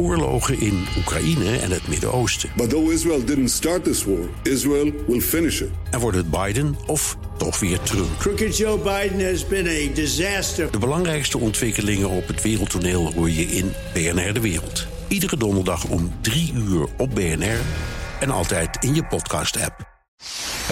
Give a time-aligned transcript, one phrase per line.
[0.00, 2.50] oorlogen in Oekraïne en het Midden-Oosten.
[2.56, 5.68] But though Israel didn't start this war, Israel will finish it.
[5.90, 8.18] En wordt het Biden of toch weer Trump?
[8.18, 10.70] Crooked Joe Biden has been a disaster.
[10.70, 14.86] De belangrijkste ontwikkelingen op het wereldtoneel hoor je in BNR De Wereld.
[15.08, 17.60] Iedere donderdag om 3 uur op BNR
[18.20, 19.88] en altijd in je podcast-app.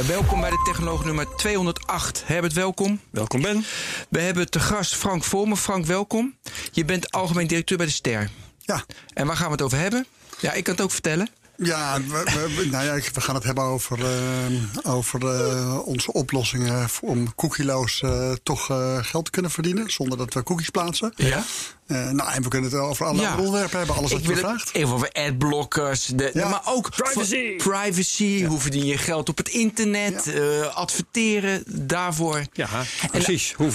[0.06, 2.22] Welkom bij de Technoloog nummer 208.
[2.26, 3.00] Herbert, welkom.
[3.10, 3.64] Welkom Ben.
[4.08, 5.56] We hebben te gast Frank Vormer.
[5.56, 6.36] Frank, welkom.
[6.72, 8.30] Je bent algemeen directeur bij de Ster.
[8.68, 8.84] Ja.
[9.14, 10.06] En waar gaan we het over hebben?
[10.40, 11.28] Ja, ik kan het ook vertellen.
[11.62, 12.22] Ja, we,
[12.56, 18.00] we, nou ja, we gaan het hebben over, uh, over uh, onze oplossingen om cookieloos
[18.04, 18.64] uh, toch
[19.00, 21.12] geld te kunnen verdienen zonder dat we cookies plaatsen.
[21.16, 21.44] Ja.
[21.86, 23.36] nou, en we kunnen het over alle Ja.
[23.36, 24.74] onderwerpen hebben, alles wat je vraagt.
[24.74, 26.06] even over adblockers.
[26.06, 26.48] De, Ja.
[26.48, 27.56] Maar ook Privacy.
[27.56, 28.44] privacy.
[28.44, 30.26] Hoe verdien je geld op het internet?
[30.26, 32.42] eh, adverteren daarvoor.
[32.52, 32.68] Ja,
[33.10, 33.52] precies.
[33.56, 33.70] Hoe,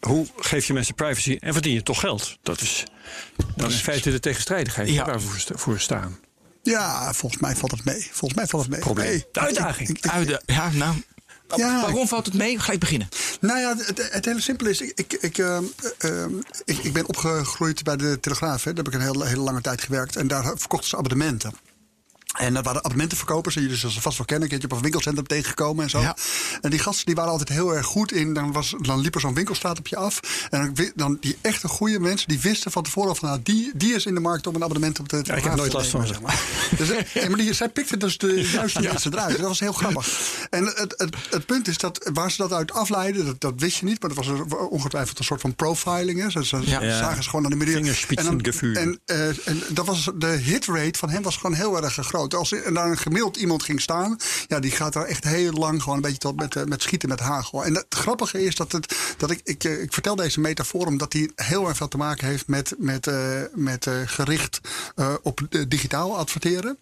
[0.00, 2.38] hoe geef je mensen privacy en verdien je toch geld?
[2.42, 2.84] Dat is,
[3.56, 5.04] dat is in feite de tegenstrijdigheid Ja.
[5.04, 6.18] waar we voor staan.
[6.70, 8.08] Ja, volgens mij valt het mee.
[8.12, 8.80] Volgens mij valt het mee.
[8.80, 9.06] Probleem.
[9.08, 9.88] Nee, De uitdaging.
[9.88, 10.94] ik- ik- Uit de- ja, nou.
[11.56, 11.80] Ja.
[11.80, 12.58] Waarom valt het mee?
[12.58, 13.08] Gelijk beginnen.
[13.40, 15.64] Nou ja, het, het hele simpele is, ik, ik, ik, ehm,
[15.98, 16.30] ehm,
[16.64, 18.64] ik, ik ben opgegroeid bij de Telegraaf.
[18.64, 18.72] Hè.
[18.72, 20.16] Daar heb ik een hele, hele lange tijd gewerkt.
[20.16, 21.52] En daar verkochten ze abonnementen.
[22.36, 23.56] En dat waren abonnementenverkopers.
[23.56, 24.44] En jullie zullen vast wel kennen.
[24.44, 26.00] Een keertje op een winkelcentrum tegengekomen en zo.
[26.00, 26.16] Ja.
[26.60, 28.32] En die gasten die waren altijd heel erg goed in.
[28.34, 30.20] Dan, was, dan liep er zo'n winkelstraat op je af.
[30.50, 33.28] En dan, die echte goede mensen, die wisten van tevoren van...
[33.28, 35.70] Nou, die, die is in de markt om een abonnement op de ik heb nooit
[35.70, 36.40] te last van zeg maar.
[36.76, 39.36] Dus, eh, ja, maar die, zij pikten dus de juiste mensen eruit.
[39.38, 40.08] Dat was heel grappig.
[40.50, 43.78] En het, het, het punt is dat waar ze dat uit afleiden, dat, dat wist
[43.78, 44.00] je niet.
[44.00, 44.40] Maar dat was
[44.70, 46.20] ongetwijfeld een soort van profiling.
[46.22, 46.30] Hè.
[46.30, 46.82] Ze, ze Ja.
[46.82, 46.98] Ja.
[46.98, 47.66] zagen ze gewoon aan de.
[47.66, 48.74] Fingerspitzengefühl.
[48.76, 52.16] En, dan- en, en dat was, de hitrate van hem was gewoon heel erg groot.
[52.26, 54.16] Als er daar een gemiddeld iemand ging staan,
[54.46, 57.08] ja, die gaat daar echt heel lang gewoon een beetje tot met, eh, met schieten
[57.08, 57.64] met hagel.
[57.64, 61.12] En het grappige is dat, het, dat ik, ik, eh, ik vertel deze metafoor omdat
[61.12, 64.60] die heel erg veel te maken heeft met, met, eh, met gericht
[65.22, 66.78] op digitaal adverteren.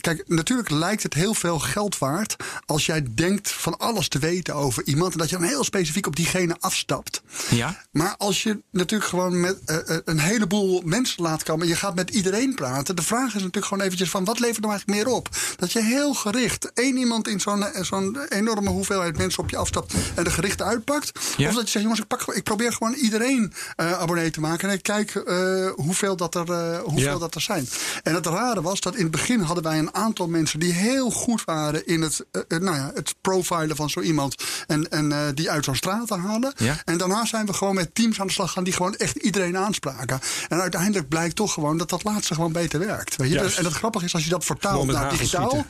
[0.00, 4.54] Kijk, natuurlijk lijkt het heel veel geld waard als jij denkt van alles te weten
[4.54, 7.22] over iemand en dat je dan heel specifiek op diegene afstapt.
[7.50, 7.84] Ja.
[7.90, 9.58] Maar als je natuurlijk gewoon met
[10.04, 13.66] een heleboel mensen laat komen en je gaat met iedereen praten, de vraag is natuurlijk
[13.66, 15.28] gewoon eventjes van wat levert er eigenlijk meer op?
[15.56, 19.56] Dat je heel gericht één iemand in zo'n eh, zo'n enorme hoeveelheid mensen op je
[19.56, 21.12] afstapt en de gerichten uitpakt.
[21.36, 21.48] Ja.
[21.48, 24.68] Of dat je zegt, jongens, ik, pak, ik probeer gewoon iedereen eh, abonnee te maken
[24.68, 27.18] en ik kijk eh, hoeveel, dat er, hoeveel Ja.
[27.18, 27.68] dat er zijn.
[28.02, 31.10] En het rare was dat in het begin hadden wij een aantal mensen die heel
[31.10, 35.64] goed waren in het, nou ja, het profilen van zo iemand en, en die uit
[35.64, 36.52] zo'n straat halen.
[36.56, 36.76] Ja.
[36.84, 39.56] En daarna zijn we gewoon met teams aan de slag gaan die gewoon echt iedereen
[39.56, 40.20] aanspraken.
[40.48, 43.16] En uiteindelijk blijkt toch gewoon dat dat laatste gewoon beter werkt.
[43.16, 43.34] Weet je?
[43.34, 43.58] Juist.
[43.58, 45.64] En het grappige is, als je dat vertaalt naar digitaal,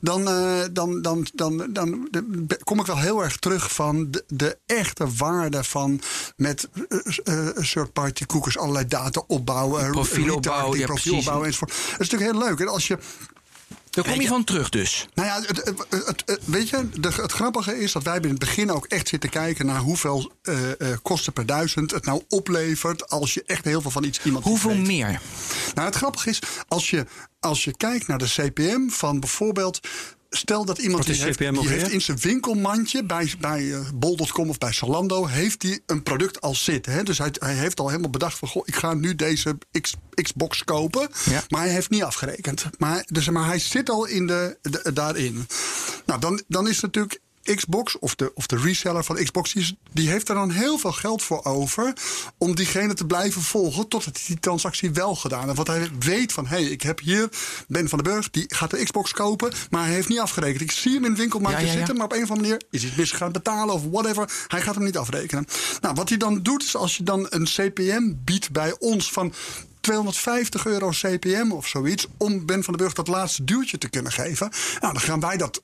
[0.00, 4.24] dan, eh, dan, dan, dan, dan, de- kom ik wel heel erg terug van de,
[4.28, 6.00] de echte waarde van
[6.36, 11.70] met eh, eh, third-party cookies allerlei data opbouwen, Profiel opbouwen, profiel opbouwen enzovoort.
[11.70, 12.60] Dat is natuurlijk heel leuk.
[12.60, 12.98] En als je
[13.94, 15.08] Daar kom je van terug dus.
[15.14, 18.70] nou ja, het, het, het- weet je, het grappige is dat wij in het begin
[18.70, 23.34] ook echt zitten kijken naar hoeveel eh, eh, kosten per duizend het nou oplevert als
[23.34, 25.20] je echt heel veel van iets iemand Hoeveel meer?
[25.74, 26.38] Nou, het grappige is,
[26.68, 27.06] als je,
[27.40, 29.80] als je kijkt naar de CPM van bijvoorbeeld.
[30.36, 34.58] Stel dat iemand die heeft, die heeft in zijn winkelmandje bij, bij eh, bol.com of
[34.58, 35.26] bij Zalando...
[35.26, 36.92] heeft hij een product al zitten.
[36.92, 37.02] Hè?
[37.02, 38.48] Dus hij, hij heeft al helemaal bedacht van...
[38.48, 41.08] Goh, ik ga nu deze X, Xbox kopen.
[41.30, 41.42] Ja.
[41.48, 42.64] Maar hij heeft niet afgerekend.
[42.78, 45.46] Maar, dus, maar hij zit al in de, de- daarin.
[46.06, 47.20] Nou, dan, dan is natuurlijk
[47.54, 49.52] Xbox of de, of de reseller van Xbox...
[49.92, 51.92] Die, heeft er dan heel veel geld voor over...
[52.38, 55.56] om diegene te blijven volgen totdat hij die transactie wel gedaan heeft.
[55.56, 57.28] Want hij weet van, hé, hey, ik heb hier
[57.68, 58.30] Ben van den Burg...
[58.30, 60.60] die gaat de Xbox kopen, maar hij heeft niet afgerekend.
[60.60, 61.78] Ik zie hem in het winkelmarkt Ja, ja, ja.
[61.78, 61.96] zitten...
[61.96, 64.30] maar op een of andere manier is hij misgegaan betalen of whatever.
[64.48, 65.46] Hij gaat hem niet afrekenen.
[65.80, 69.34] Nou, wat hij dan doet is als je dan een CPM biedt bij ons van...
[69.84, 72.06] 250 euro CPM of zoiets.
[72.16, 74.50] om Ben van den Burg dat laatste duwtje te kunnen geven.
[74.80, 75.62] Nou, dan gaan wij dat.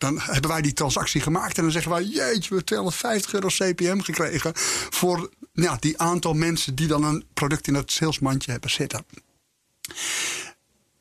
[0.00, 3.48] Dan hebben wij die transactie gemaakt en dan zeggen wij: Jeetje, we hebben 250 euro
[3.48, 4.52] CPM gekregen.
[4.90, 9.04] voor ja, die aantal mensen die dan een product in het salesmandje hebben zitten.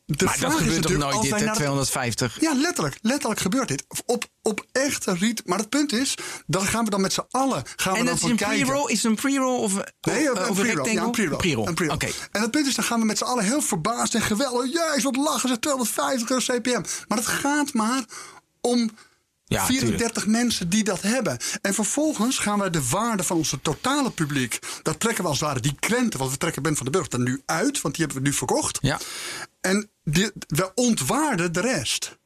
[0.05, 1.45] De Maar dat gebeurt toch nooit dit, wij hè?
[1.45, 2.41] naar de- 250?
[2.41, 2.97] ja, letterlijk.
[3.01, 3.83] Letterlijk gebeurt dit.
[4.05, 5.41] Op, op echte riet.
[5.45, 6.15] Maar het punt is,
[6.47, 8.65] dan gaan we dan met z'n allen gaan we En dan dat is kijken.
[8.65, 8.91] pre-roll?
[8.91, 10.91] Is het een pre-roll of, of, Nee, een, of een pre-roll.
[10.93, 11.11] Ja, een
[11.75, 11.97] pre-roll.
[12.31, 14.73] En het punt is, dan gaan we met z'n allen heel verbaasd en geweldig.
[14.73, 16.81] Juist, wat lachen ze, 250 euro CPM.
[17.07, 18.03] Maar het gaat maar
[18.69, 18.89] om
[19.45, 21.37] Ja, 34 mensen die dat hebben.
[21.61, 24.59] En vervolgens gaan we de waarde van onze totale publiek...
[24.83, 26.19] dat trekken we als het ware die krenten...
[26.19, 27.81] want we trekken Ben van den Burg er nu uit...
[27.81, 28.77] want die hebben we nu verkocht.
[28.81, 28.99] Ja.
[29.61, 32.18] En die, we ontwaarden de rest.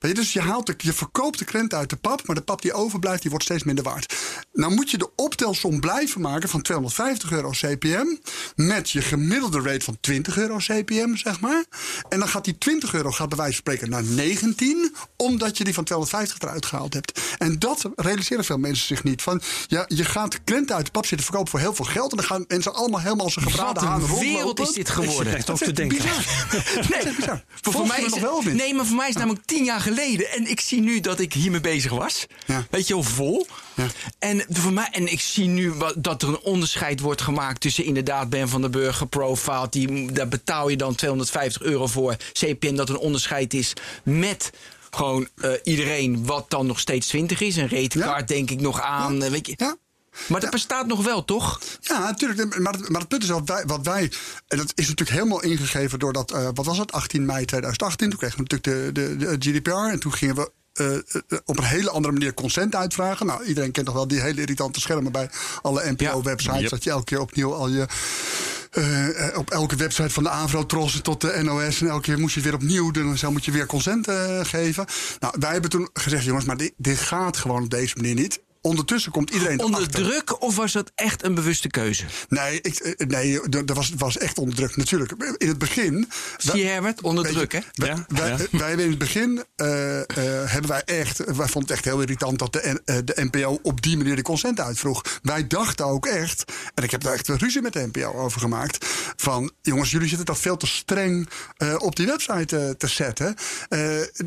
[0.00, 2.42] Weet je, dus je, haalt de, je verkoopt de krenten uit de pap, maar de
[2.42, 4.14] pap die overblijft, die wordt steeds minder waard.
[4.52, 8.06] Nou moet je de optelsom blijven maken van 250 euro CPM
[8.54, 11.64] met je gemiddelde rate van 20 euro CPM, zeg maar.
[12.08, 15.64] En dan gaat die 20 euro gaat bij wijze van spreken naar 19, omdat je
[15.64, 17.20] die van 250 eruit gehaald hebt.
[17.38, 19.22] En dat realiseren veel mensen zich niet.
[19.22, 22.16] Van, ja, je gaat krenten uit de pap zitten verkopen voor heel veel geld en
[22.16, 24.18] dan gaan mensen allemaal helemaal een gebraden een rondlopen.
[24.26, 25.36] wereld is dit Ik geworden.
[25.36, 25.96] echt ook te denken.
[25.96, 26.46] bizar.
[26.90, 27.44] Nee, Dat is bizar.
[27.60, 29.88] voor mij is nog wel nee, maar voor mij is namelijk tien jaar geleden.
[29.98, 32.26] En ik zie nu dat ik hiermee bezig was.
[32.46, 32.66] Ja.
[32.70, 33.46] Weet je wel, vol.
[33.74, 33.86] Ja.
[34.18, 37.84] En, voor mij, en ik zie nu wat, dat er een onderscheid wordt gemaakt tussen
[37.84, 39.66] inderdaad Ben van den Burger profile.
[39.70, 42.16] Die, daar betaal je dan 250 euro voor.
[42.32, 43.72] CPN dat een onderscheid is
[44.02, 44.50] met
[44.90, 47.56] gewoon eh, iedereen wat dan nog steeds 20 is.
[47.56, 48.34] Een ratecard Ja.
[48.34, 49.22] denk ik nog aan.
[49.22, 49.54] eh, Weet je.
[49.56, 49.76] Ja.
[50.28, 51.60] Maar dat bestaat nog wel, toch?
[51.80, 52.58] Ja, natuurlijk.
[52.58, 54.12] Maar, het- maar het punt is wat wij, wat wij.
[54.48, 56.30] En dat is natuurlijk helemaal ingegeven door dat.
[56.30, 56.92] eh, wat was het?
[56.92, 58.08] 18 mei 2018.
[58.10, 59.70] Toen kregen we natuurlijk de, de, de GDPR.
[59.92, 60.50] En toen gingen we.
[60.72, 63.26] eh, eh, op een hele andere manier consent uitvragen.
[63.26, 65.30] Nou, iedereen kent nog wel die hele irritante schermen bij
[65.62, 66.60] alle NPO-websites.
[66.60, 66.70] Yep.
[66.70, 67.86] Dat je elke keer opnieuw al je.
[69.36, 71.80] op elke website van de Avro-Tros tot de NOS.
[71.80, 73.10] En elke keer moest je het weer opnieuw doen.
[73.10, 74.06] En zo moet je weer consent
[74.42, 74.86] geven.
[75.18, 78.40] Nou, wij hebben toen gezegd: jongens, maar dit, dit gaat gewoon op deze manier niet.
[78.62, 80.02] Ondertussen komt iedereen Onder erachter.
[80.04, 82.04] druk of was dat echt een bewuste keuze?
[82.28, 84.76] Nee, ik, eh, nee dat was, was echt onder druk.
[84.76, 86.08] Natuurlijk, in het begin...
[86.36, 87.00] Zie je Herbert?
[87.00, 87.58] Onder druk, hè?
[87.72, 88.36] Wij, Ja, wij, ja.
[88.50, 90.06] wij hebben in het begin eh, eh,
[90.50, 93.96] hebben wij echt, wij vonden het echt heel irritant dat de, de NPO op die
[93.96, 95.02] manier de consent uitvroeg.
[95.22, 98.40] Wij dachten ook echt, en ik heb daar echt een ruzie met de NPO over
[98.40, 98.86] gemaakt,
[99.16, 103.34] van jongens, jullie zitten dat veel te streng eh, op die website te zetten.
[103.68, 103.80] Eh,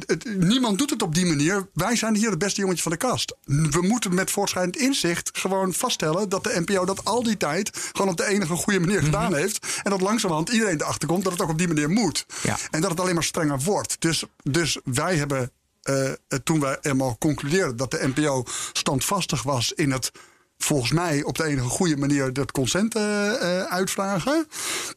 [0.05, 1.67] het- niemand doet het op die manier.
[1.73, 3.35] Wij zijn hier het beste jongetje van de kast.
[3.45, 8.11] We moeten met voortschrijdend inzicht gewoon vaststellen dat de NPO dat al die tijd gewoon
[8.11, 9.05] op de enige goede manier Mhm.
[9.05, 9.81] gedaan heeft.
[9.83, 12.25] En dat langzamerhand iedereen erachter komt dat het ook op die manier moet.
[12.43, 12.57] Ja.
[12.71, 13.95] En dat het alleen maar strenger wordt.
[14.01, 16.11] Dus, dus wij hebben, eh,
[16.43, 18.43] toen wij eenmaal concludeerden dat de NPO
[18.73, 20.11] standvastig was in het.
[20.57, 23.01] Volgens mij op de enige goede manier dat consent eh,
[23.59, 24.47] eh, uitvragen.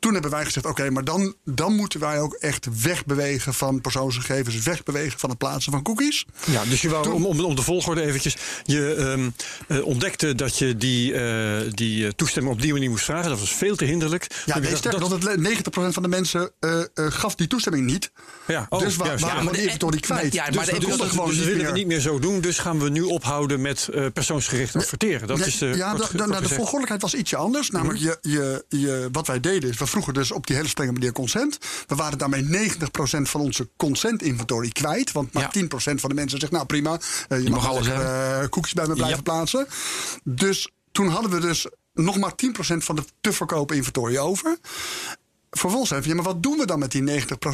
[0.00, 4.62] Toen hebben wij gezegd: oké, maar dan, dan moeten wij ook echt wegbewegen van persoonsgegevens,
[4.62, 6.24] wegbewegen van het plaatsen van cookies.
[6.44, 8.36] Ja, dus je wou, Toen- om, om, om de volgorde eventjes.
[8.64, 9.30] Je ehm,
[9.68, 11.14] eh, ontdekte dat je die,
[11.74, 13.30] die toestemming op die manier moest vragen.
[13.30, 14.26] Dat was veel te hinderlijk.
[14.46, 16.50] Ja, nee, sterker dat- dat 90% van de mensen
[16.94, 18.10] gaf die toestemming niet.
[18.46, 19.22] Ja, oh, dus juist.
[19.22, 20.32] waren Ja, maar de- inventory kwijt.
[20.32, 22.18] ja, maar dus we dus dat- gewoon dus dat niet willen we niet meer zo
[22.18, 22.40] doen.
[22.40, 25.26] Dus gaan we nu ophouden met persoonsgericht adverteren.
[25.28, 26.36] Dat Nee, de, ja, kort kort nou, de.
[26.40, 26.54] Mhm.
[26.54, 27.70] volgordelijkheid was ietsje anders.
[27.70, 30.92] Namelijk, je, je, je, wat wij deden is, we vroegen dus op die hele strenge
[30.92, 31.58] manier consent.
[31.86, 32.76] We waren daarmee 90%
[33.22, 35.12] van onze consent inventory kwijt.
[35.12, 35.62] Want maar Ja.
[35.62, 35.68] 10%
[36.00, 36.98] van de mensen zegt, nou prima,
[37.28, 38.48] eh, je, mag mag, alles hebben.
[38.48, 39.22] cookies bij me blijven Ja.
[39.22, 39.66] plaatsen.
[40.24, 44.58] Dus toen hadden we dus nog maar 10% van de te verkopen inventory over.
[45.56, 47.04] Vervolgens hij, ja, maar wat doen we dan met die 90%?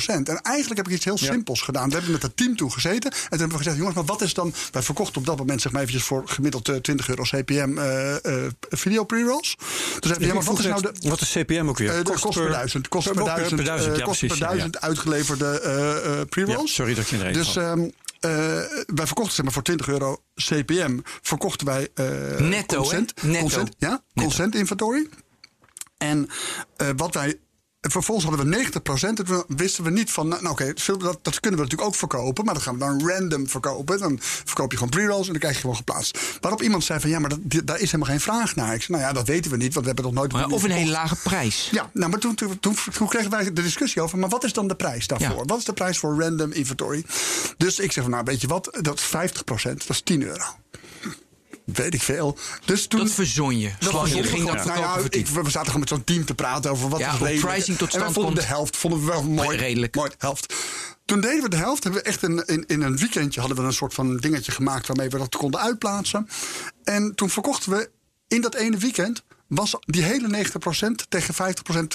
[0.06, 1.88] En eigenlijk heb ik iets heel simpels gedaan.
[1.88, 3.10] We hebben met het team toen gezeten.
[3.12, 4.54] En toen hebben we gezegd, jongens, maar wat is dan...
[4.70, 8.24] Wij verkochten op dat moment, zeg maar eventjes, voor gemiddeld eh, 20 euro CPM eh,
[8.44, 9.56] eh, video pre-rolls.
[10.00, 10.92] Hij, ja, maar wat is nou de...
[11.08, 11.88] Wat is CPM ook weer?
[11.98, 12.88] eh, de kost per duizend.
[12.88, 14.50] Kost per per- duizend, per duizend, eh, ja, kost per precies, ja.
[14.52, 16.74] duizend uitgeleverde eh, eh, pre-rolls.
[16.74, 17.80] Sorry dat je iedereen Dus ehm,
[18.20, 18.30] eh,
[18.86, 20.98] wij verkochten zeg maar, voor 20 euro CPM.
[21.22, 22.06] Verkochten wij eh,
[22.38, 23.40] Netto, consent, Netto.
[23.40, 25.08] consent, ja, consent inventory.
[25.98, 26.28] En
[26.76, 27.38] eh, wat wij.
[27.90, 28.70] Vervolgens hadden we
[29.02, 29.08] 90%.
[29.08, 30.28] En toen wisten we niet van.
[30.28, 32.44] Nou, oké, veel- dat, dat kunnen we natuurlijk ook verkopen.
[32.44, 33.98] Maar dat gaan we dan random verkopen.
[33.98, 36.18] Dan verkoop je gewoon pre-rolls en dan krijg je gewoon geplaatst.
[36.40, 38.74] Waarop iemand zei van ja, maar dat, die- daar is helemaal geen vraag naar.
[38.74, 40.32] Ik zei, nou ja, dat weten we niet, want we hebben nog nooit.
[40.32, 41.68] Maar of een hele lage prijs.
[41.72, 44.18] Ja, nou, maar toen, toen, toen, toen kregen wij de discussie over.
[44.18, 45.28] Maar wat is dan de prijs daarvoor?
[45.36, 45.44] Ja.
[45.44, 47.04] Wat is de prijs voor random inventory?
[47.56, 48.78] Dus ik zeg van, nou, weet je wat?
[48.80, 50.44] Dat is 50% dat is 10 euro.
[51.64, 52.38] Weet ik veel.
[52.64, 53.70] Dus toen, Dat verzon je.
[53.78, 55.42] dat je ging dat nou ja, voor ik, 10.
[55.42, 57.46] we zaten gewoon met zo'n team te praten over wat Ja, is redelijk.
[57.46, 58.46] pricing tot en stand vonden komt.
[58.46, 59.56] de helft vonden we wel mooi.
[59.58, 59.94] redelijk.
[59.94, 60.54] Mooi, helft.
[61.04, 61.82] Toen deden we de helft.
[61.84, 64.86] Hebben we echt een, in, in een weekendje hadden we een soort van dingetje gemaakt
[64.86, 66.28] waarmee we dat konden uitplaatsen.
[66.84, 67.90] En toen verkochten we
[68.28, 71.34] in dat ene weekend was die hele 90% tegen
[71.74, 71.86] 50%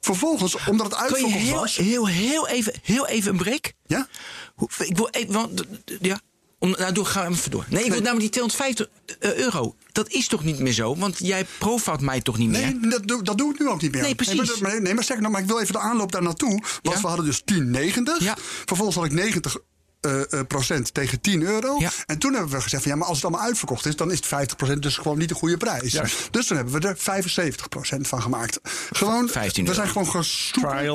[0.00, 1.76] Vervolgens, omdat het uitverkocht heel, was.
[1.76, 3.72] heel, heel, even, heel even een break?
[3.86, 4.08] Ja?
[4.78, 5.64] Ik wil even, want,
[6.00, 6.20] ja.
[6.58, 7.64] Om, nou, ga even door.
[7.68, 8.88] Nee, ik wil namelijk die 250
[9.18, 9.74] euro.
[9.92, 10.96] Dat is toch niet meer zo?
[10.96, 12.60] Want jij profilt mij toch niet meer?
[12.60, 14.02] Nee, dat doe, dat doe ik nu ook niet meer.
[14.02, 14.34] Nee, precies.
[14.36, 16.50] Nee, maar, maar- nee, maar zeg nou, maar ik wil even de aanloop daar naartoe.
[16.82, 17.00] Want Ja.
[17.00, 18.18] we hadden dus 10,90.
[18.18, 18.36] Ja.
[18.64, 19.56] Vervolgens had ik 90
[20.00, 21.76] eh, eh, procent tegen 10 euro.
[21.78, 21.90] Ja.
[22.06, 24.16] En toen hebben we gezegd: van, ja, maar als het allemaal uitverkocht is, dan is
[24.16, 26.00] het 50 procent dus gewoon niet de goede prijs.
[26.30, 28.60] Dus toen hebben we er 75 procent van gemaakt.
[28.92, 30.06] Gewoon, 15 we zijn gewoon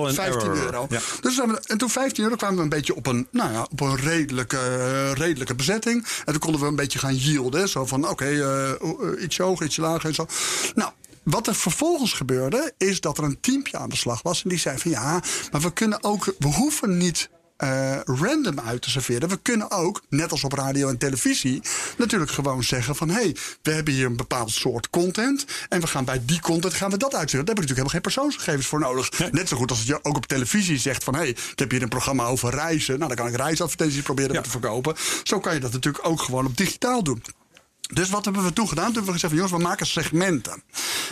[0.06, 0.64] and 15 error.
[0.64, 0.86] euro.
[0.90, 1.00] Ja.
[1.22, 3.80] Dus we, en toen 15 euro kwamen we een beetje op een, nou ja, op
[3.80, 6.06] een redelijke, eh, redelijke bezetting.
[6.26, 7.70] En toen konden we een beetje gaan yielden.
[7.70, 8.78] Zo van: oké, eh, eh,
[9.22, 10.28] ietsje hoger, ietsje lager en zo.
[10.76, 10.92] Nou.
[11.24, 14.44] Wat er vervolgens gebeurde, is dat er een teampje aan de slag was.
[14.44, 18.82] En die zei van ja, maar we kunnen ook, we hoeven niet eh, random uit
[18.82, 19.30] te serveren.
[19.30, 21.62] We kunnen ook, net als op radio en televisie,
[21.98, 25.46] natuurlijk gewoon zeggen van hé, hey, we hebben hier een bepaald soort content.
[25.70, 27.46] En we gaan bij die content gaan we dat uitzenden.
[27.46, 29.32] Daar heb ik natuurlijk helemaal geen persoonsgegevens voor nodig.
[29.32, 31.82] Net zo goed als je ook op televisie zegt van hé, hey, ik heb hier
[31.82, 33.00] een programma over reizen.
[33.00, 34.96] Nou, dan kan ik reisadvertenties proberen te verkopen.
[35.24, 37.24] Zo kan je dat natuurlijk ook gewoon op digitaal doen.
[37.94, 38.86] Dus wat hebben we toen gedaan?
[38.86, 40.64] Toen hebben we gezegd van jongens, we maken segmenten.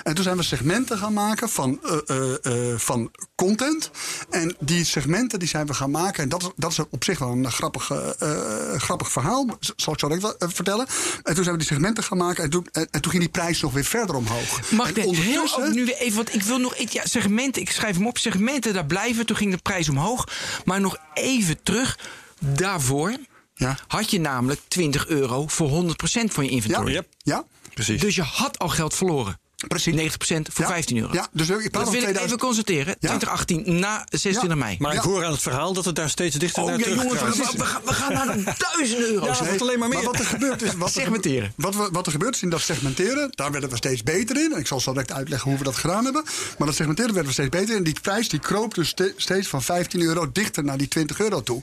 [0.03, 3.91] En toen zijn we segmenten gaan maken van, eh, eh, eh, van content.
[4.29, 6.23] En die segmenten die zijn we gaan maken.
[6.23, 9.45] En dat, is- dat is op zich wel een grappig, eh, grappig verhaal.
[9.75, 10.87] Zal ik zo direct wel, vertellen.
[11.23, 12.43] En toen zijn we die segmenten gaan maken.
[12.43, 14.71] En toen, en, en toen ging die prijs nog weer verder omhoog.
[14.71, 17.61] Mag ik heel ondertussen- ook nu weer even, want ik wil nog iets, ja, segmenten,
[17.61, 20.27] ik schrijf hem op, segmenten daar blijven, toen ging de prijs omhoog.
[20.65, 21.99] Maar nog even terug,
[22.39, 23.15] daarvoor
[23.61, 23.77] Ja.
[23.87, 26.93] had je namelijk 20 euro voor 100% van je Ja, inventory.
[26.93, 27.07] Yep.
[27.17, 28.01] ja, Precies.
[28.01, 29.39] Dus je had al geld verloren.
[29.67, 29.93] precies.
[29.93, 30.71] 90% voor Ja.
[30.71, 31.13] 15 euro.
[31.13, 32.99] Ja, dus ik praat dat wil ik 2000 even constateren.
[32.99, 34.75] 2018 na 26 mei.
[34.79, 35.09] Maar ik Ja.
[35.09, 37.35] hoor aan het verhaal dat het daar steeds dichter Oh naar ja, jongens, gaat.
[37.35, 39.39] we, we, gaan- we gaan naar de duizenden euro's.
[39.39, 40.03] Ja, wordt alleen maar meer.
[40.03, 40.73] wat er gebeurt is...
[40.73, 41.53] Wat er Segmenteren.
[41.55, 44.51] Wat, we, wat er gebeurt is in dat segmenteren, daar werden we steeds beter in.
[44.53, 46.23] En ik zal zo direct uitleggen hoe we dat gedaan hebben.
[46.57, 47.75] Maar dat segmenteren werden we steeds beter in.
[47.77, 51.19] En die prijs die kroop dus ste- steeds van 15 euro dichter naar die 20
[51.19, 51.61] euro toe.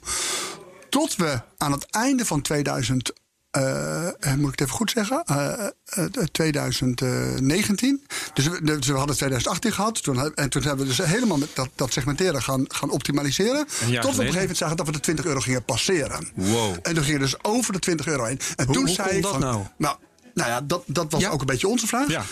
[0.91, 3.13] Tot we aan het einde van 2000...
[3.51, 5.23] eh, eh, moet ik het even goed zeggen?
[5.25, 8.07] Eh, eh, 2019.
[8.35, 10.03] Dus we, dus we hadden 2018 gehad.
[10.03, 13.67] Toen, en toen hebben we dus helemaal met dat, dat segmenteren gaan, gaan optimaliseren.
[13.67, 16.29] Tot we op een gegeven moment zagen dat we de 20 euro gingen passeren.
[16.35, 16.77] Wow.
[16.83, 18.41] En toen gingen we dus over de 20 euro heen.
[18.57, 19.65] En Hoe- toen hoe zei ik dat van, nou?
[19.79, 19.97] Nou,
[20.35, 21.31] nou ja, dat, dat was Ja.
[21.31, 22.09] ook een beetje onze vraag.
[22.09, 22.25] Ja.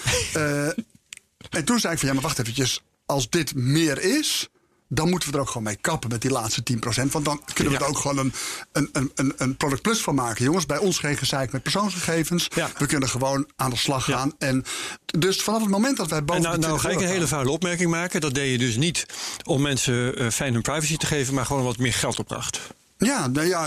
[1.50, 2.82] En toen zei ik van ja, maar wacht eventjes.
[3.06, 4.48] Als dit meer is,
[4.88, 7.10] dan moeten we er ook gewoon mee kappen met die laatste 10%.
[7.10, 7.84] Want dan kunnen we Ja.
[7.84, 8.32] er ook gewoon een,
[8.92, 10.44] een, een, een, product plus van maken.
[10.44, 12.48] Jongens, bij ons geen gezeik met persoonsgegevens.
[12.54, 12.70] Ja.
[12.78, 14.16] We kunnen gewoon aan de slag Ja.
[14.16, 14.32] gaan.
[14.38, 14.64] En
[15.06, 17.26] dus vanaf het moment dat wij boven En nou, nou 20 ga ik een hele
[17.28, 18.20] vuile opmerking maken.
[18.20, 19.06] Dat deed je dus niet
[19.44, 22.60] om mensen eh, fijn hun privacy te geven, maar gewoon wat meer geld opbracht.
[22.98, 23.66] Ja, nee, ja,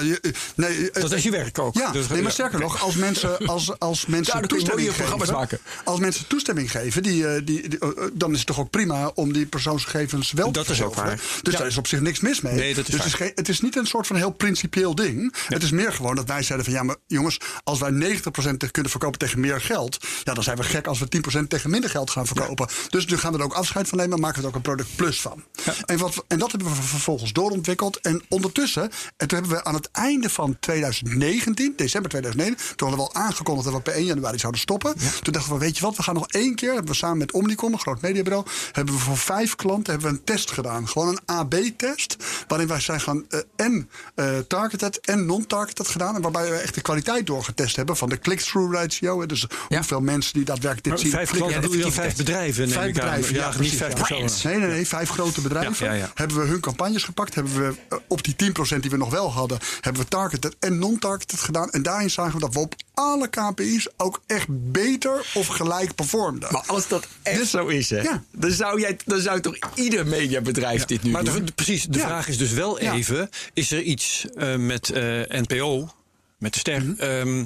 [0.55, 1.75] nee, eh, Dat is je werk ook.
[1.75, 5.59] Ja, Dus- nee, maar sterker nog, als mensen, als, als mensen toestemming geven, maken.
[5.83, 9.11] als mensen toestemming geven, die, eh, die, die, eh, dan is het toch ook prima
[9.15, 11.19] om die persoonsgegevens wel Dat te is ook waar.
[11.41, 12.53] Dus daar is op zich niks mis mee.
[12.53, 13.21] Nee, dat is dus het is, waar.
[13.27, 15.35] geen, het is niet een soort van heel principieel ding.
[15.47, 18.71] Het is meer gewoon dat wij zeiden van ja, maar jongens, als wij 90% te-
[18.71, 21.89] kunnen verkopen tegen meer geld, ja, dan zijn we gek als we 10% tegen minder
[21.89, 22.67] geld gaan verkopen.
[22.89, 24.95] Dus nu gaan we er ook afscheid van nemen, maken we er ook een product
[24.95, 25.43] plus van.
[25.85, 27.99] En, wat, en dat hebben we vervolgens doorontwikkeld.
[27.99, 33.07] En ondertussen, en toen hebben we aan het einde van 2019, december 2009, toen hadden
[33.07, 34.93] we al aangekondigd dat we per 1 januari zouden stoppen.
[35.21, 37.31] Toen dachten we, weet je wat, we gaan nog één keer, hebben we samen met
[37.31, 40.87] Omnicom, een groot mediabureau, hebben we voor vijf klanten hebben we een test gedaan.
[40.87, 42.15] Gewoon een AB-test,
[42.47, 46.15] waarin wij zijn gaan eh, en eh, targeted en non-targeted gedaan.
[46.15, 49.19] En waarbij we echt de kwaliteit doorgetest hebben van de click-through ratio.
[49.19, 49.75] hè, Dus Ja.
[49.77, 51.11] hoeveel mensen die daadwerkelijk dit Maar zien.
[51.11, 52.63] vijf klanten, je vijf bedrijven?
[52.63, 53.05] neem Vijf ik aan.
[53.05, 53.97] bedrijven, ja, niet precies, vijf ja.
[53.97, 54.31] personen.
[54.43, 55.85] Nee, nee, nee, vijf grote bedrijven.
[55.85, 56.11] Ja, ja, ja.
[56.15, 57.35] Hebben we hun campagnes gepakt.
[57.35, 60.79] Hebben we eh, op die 10% die we nog wel hadden, hebben we targeted en
[60.79, 61.69] non-targeted gedaan.
[61.69, 66.49] En daarin zagen we dat we op alle KPI's ook echt beter of gelijk performden.
[66.51, 68.23] Maar als dat echt Dus- zo is, hè, Ja.
[68.31, 71.45] dan, zou jij, dan zou toch ieder mediabedrijf dit nu Maar doen?
[71.45, 72.05] de- precies, de Ja.
[72.05, 72.93] vraag is dus wel Ja.
[72.93, 75.89] even: is er iets eh, met eh, NPO,
[76.37, 76.99] met de ster, Mhm.
[77.01, 77.45] ehm,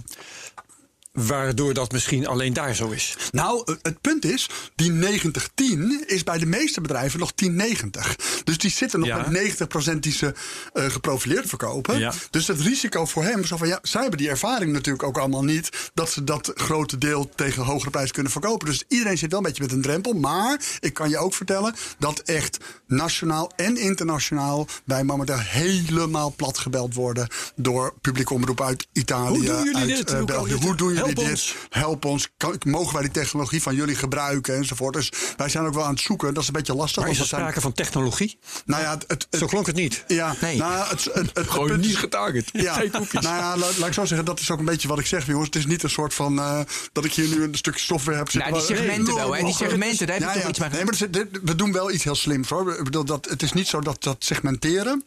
[1.13, 3.15] waardoor dat misschien alleen daar zo is?
[3.31, 8.15] Nou, eh, het punt is, die 90-10 is bij de meeste bedrijven nog 10-90.
[8.43, 9.17] Dus die zitten nog Ja.
[9.17, 10.33] met 90% die ze
[10.73, 11.99] eh, geprofileerd verkopen.
[11.99, 12.13] Ja.
[12.29, 15.43] Dus het risico voor hem, zo van, ja, zij hebben die ervaring natuurlijk ook allemaal
[15.43, 15.69] niet...
[15.93, 18.67] dat ze dat grote deel tegen hogere prijs kunnen verkopen.
[18.67, 20.13] Dus iedereen zit wel een beetje met een drempel.
[20.13, 24.67] Maar ik kan je ook vertellen dat echt nationaal en internationaal...
[24.85, 29.87] wij momenteel helemaal plat gebeld worden door publieke omroep uit Italië, Hoe doen jullie uit
[29.87, 30.11] dit?
[30.11, 30.53] eh, België.
[30.53, 31.29] Hoe doen jullie Help dit?
[31.29, 31.55] ons.
[31.69, 32.29] help ons.
[32.37, 34.93] Kan, mogen wij die technologie van jullie gebruiken enzovoort.
[34.93, 36.33] Dus wij zijn ook wel aan het zoeken.
[36.33, 37.01] Dat is een beetje lastig.
[37.01, 38.39] Maar is er zijn- sprake van technologie?
[38.65, 40.03] Nou ja, het, het, het- Zo klonk het niet.
[40.07, 40.57] ja, Nee.
[40.57, 42.49] nou, het, het, het, het Gewoon punt niet is- getarget.
[42.53, 42.75] Ja,
[43.11, 45.25] nou ja, laat, laat ik zo zeggen, dat is ook een beetje wat ik zeg,
[45.27, 45.45] jongens.
[45.45, 46.59] Het is niet een soort van eh,
[46.91, 48.51] dat ik hier nu een stukje software heb zitten.
[48.51, 49.43] Nou, die segmenten wel, hè?
[49.43, 51.91] Die segmenten, daar heb ik toch iets mee Nee, maar zit- dit- we doen wel
[51.91, 52.73] iets heel slims hoor.
[52.77, 55.03] Ik bedoel, dat, het is niet zo dat dat segmenteren.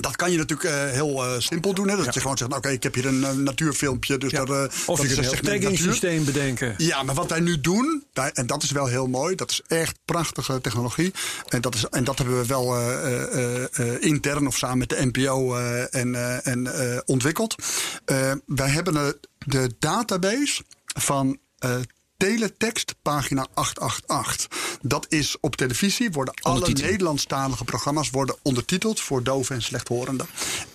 [0.00, 1.88] Dat kan je natuurlijk eh, heel eh, simpel doen.
[1.88, 1.96] Hè?
[1.96, 4.18] Dat je gewoon zegt, oké, ik heb hier een eh, natuurfilmpje.
[4.18, 4.44] Dus Ja.
[4.44, 5.60] dat, Of dat je is kunt een natuur.
[5.60, 6.74] tagging-systeem bedenken.
[6.76, 9.62] Ja, maar wat wij nu doen, wij- en dat is wel heel mooi, dat is
[9.66, 11.12] echt prachtige technologie.
[11.48, 12.78] En dat, is, en dat hebben we wel
[14.00, 15.54] intern of samen met de NPO
[15.90, 16.72] en, en,
[17.06, 17.54] ontwikkeld.
[18.46, 20.62] Wij hebben de, de database
[20.98, 21.38] van.
[22.16, 24.78] Teletext, pagina 888.
[24.82, 26.68] Dat is op televisie, worden alle.
[26.68, 30.26] Nederlandstalige programma's worden ondertiteld voor doven en slechthorenden.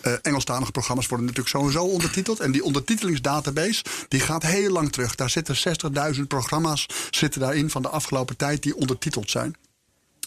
[0.01, 2.39] Eh Engelstalige programma's worden natuurlijk sowieso ondertiteld.
[2.39, 5.15] En die ondertitelingsdatabase die gaat heel lang terug.
[5.15, 5.55] Daar zitten
[6.15, 9.55] 60.000 programma's zitten daarin van de afgelopen tijd die ondertiteld zijn.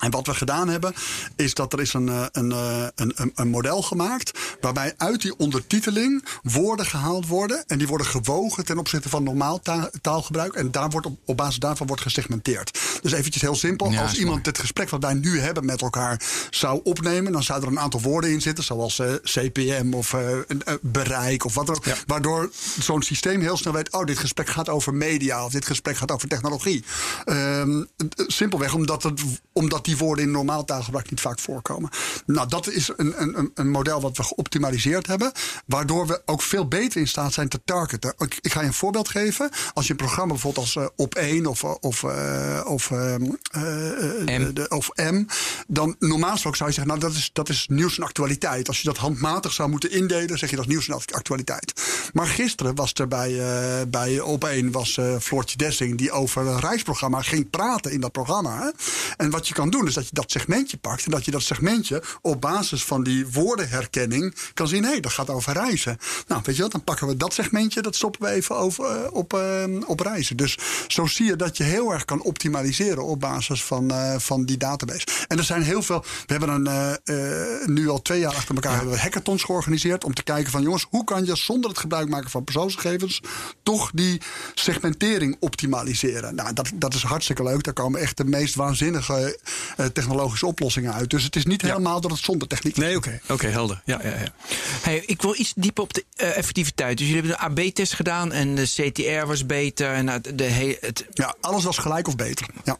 [0.00, 0.94] En wat we gedaan hebben,
[1.36, 4.38] is dat er is een, eh, een, eh, een, een, een model gemaakt.
[4.60, 7.64] waarbij uit die ondertiteling woorden gehaald worden.
[7.66, 10.54] en die worden gewogen ten opzichte van normaal ta- taalgebruik.
[10.54, 12.78] En daar wordt op, op basis daarvan wordt gesegmenteerd.
[13.02, 13.90] Dus eventjes heel simpel.
[13.90, 17.32] Ja, als iemand het gesprek wat wij nu hebben met elkaar zou opnemen.
[17.32, 18.64] dan zou er een aantal woorden in zitten.
[18.64, 20.14] zoals eh, CPM of
[20.80, 21.84] bereik of wat dan ook.
[22.06, 23.92] Waardoor zo'n systeem heel snel weet.
[23.92, 25.44] oh, dit gesprek gaat over media.
[25.44, 26.84] of dit gesprek gaat over technologie.
[27.24, 27.82] Ehm,
[28.16, 29.20] simpelweg omdat, het,
[29.52, 31.90] omdat die woorden in normaal taalgebruik niet vaak voorkomen.
[32.26, 35.32] Nou, dat is een, een, een model wat we geoptimaliseerd hebben.
[35.66, 38.14] Waardoor we ook veel beter in staat zijn te targeten.
[38.18, 39.50] Ik, ik ga je een voorbeeld geven.
[39.74, 43.14] Als je een programma bijvoorbeeld als eh, Op 1 of, eh, of, eh, of, eh,
[44.26, 44.52] M.
[44.54, 45.24] de- of M.
[45.66, 48.68] Dan normaal gesproken zou je zeggen, nou dat is, dat is nieuws en actualiteit.
[48.68, 51.72] Als je dat handmatig zou moeten indelen, zeg je dat is nieuws en actualiteit.
[52.12, 53.40] Maar gisteren was er bij,
[53.88, 58.58] bij Op 1 was Floortje Dessing die over een reisprogramma ging praten in dat programma.
[58.62, 58.70] Hè?
[59.16, 61.42] En wat je kan doen is dat je dat segmentje pakt en dat je dat
[61.42, 65.98] segmentje op basis van die woordenherkenning kan zien, hé, hey, dat gaat over reizen.
[66.26, 69.12] Nou, weet je wat, dan pakken we dat segmentje, dat stoppen we even over, eh,
[69.12, 70.36] op, eh, op reizen.
[70.36, 74.44] Dus zo zie je dat je heel erg kan optimaliseren op basis van, eh, van
[74.44, 75.06] die database.
[75.28, 76.04] En er zijn heel veel.
[76.26, 80.22] We hebben een, nu al twee jaar achter elkaar hebben we hackathons georganiseerd om te
[80.22, 83.20] kijken van jongens, hoe kan je zonder het gebruik maken van persoonsgegevens
[83.62, 84.20] toch die
[84.54, 86.34] segmentering optimaliseren?
[86.34, 87.62] Nou, dat, dat is hartstikke leuk.
[87.62, 89.38] Daar komen echt de meest waanzinnige
[89.92, 91.10] technologische oplossingen uit.
[91.10, 92.82] Dus het is niet helemaal dat het zonder techniek is.
[92.84, 93.82] Nee, oké, oké, helder.
[93.84, 94.32] Ja, ja, ja.
[94.82, 96.98] Hey, ik wil iets dieper op de eh, effectiviteit.
[96.98, 99.92] Dus jullie hebben een AB-test gedaan en de CTR was beter.
[99.92, 102.46] En, nou, de, he- het, Ja, alles was gelijk of beter.
[102.64, 102.78] Ja.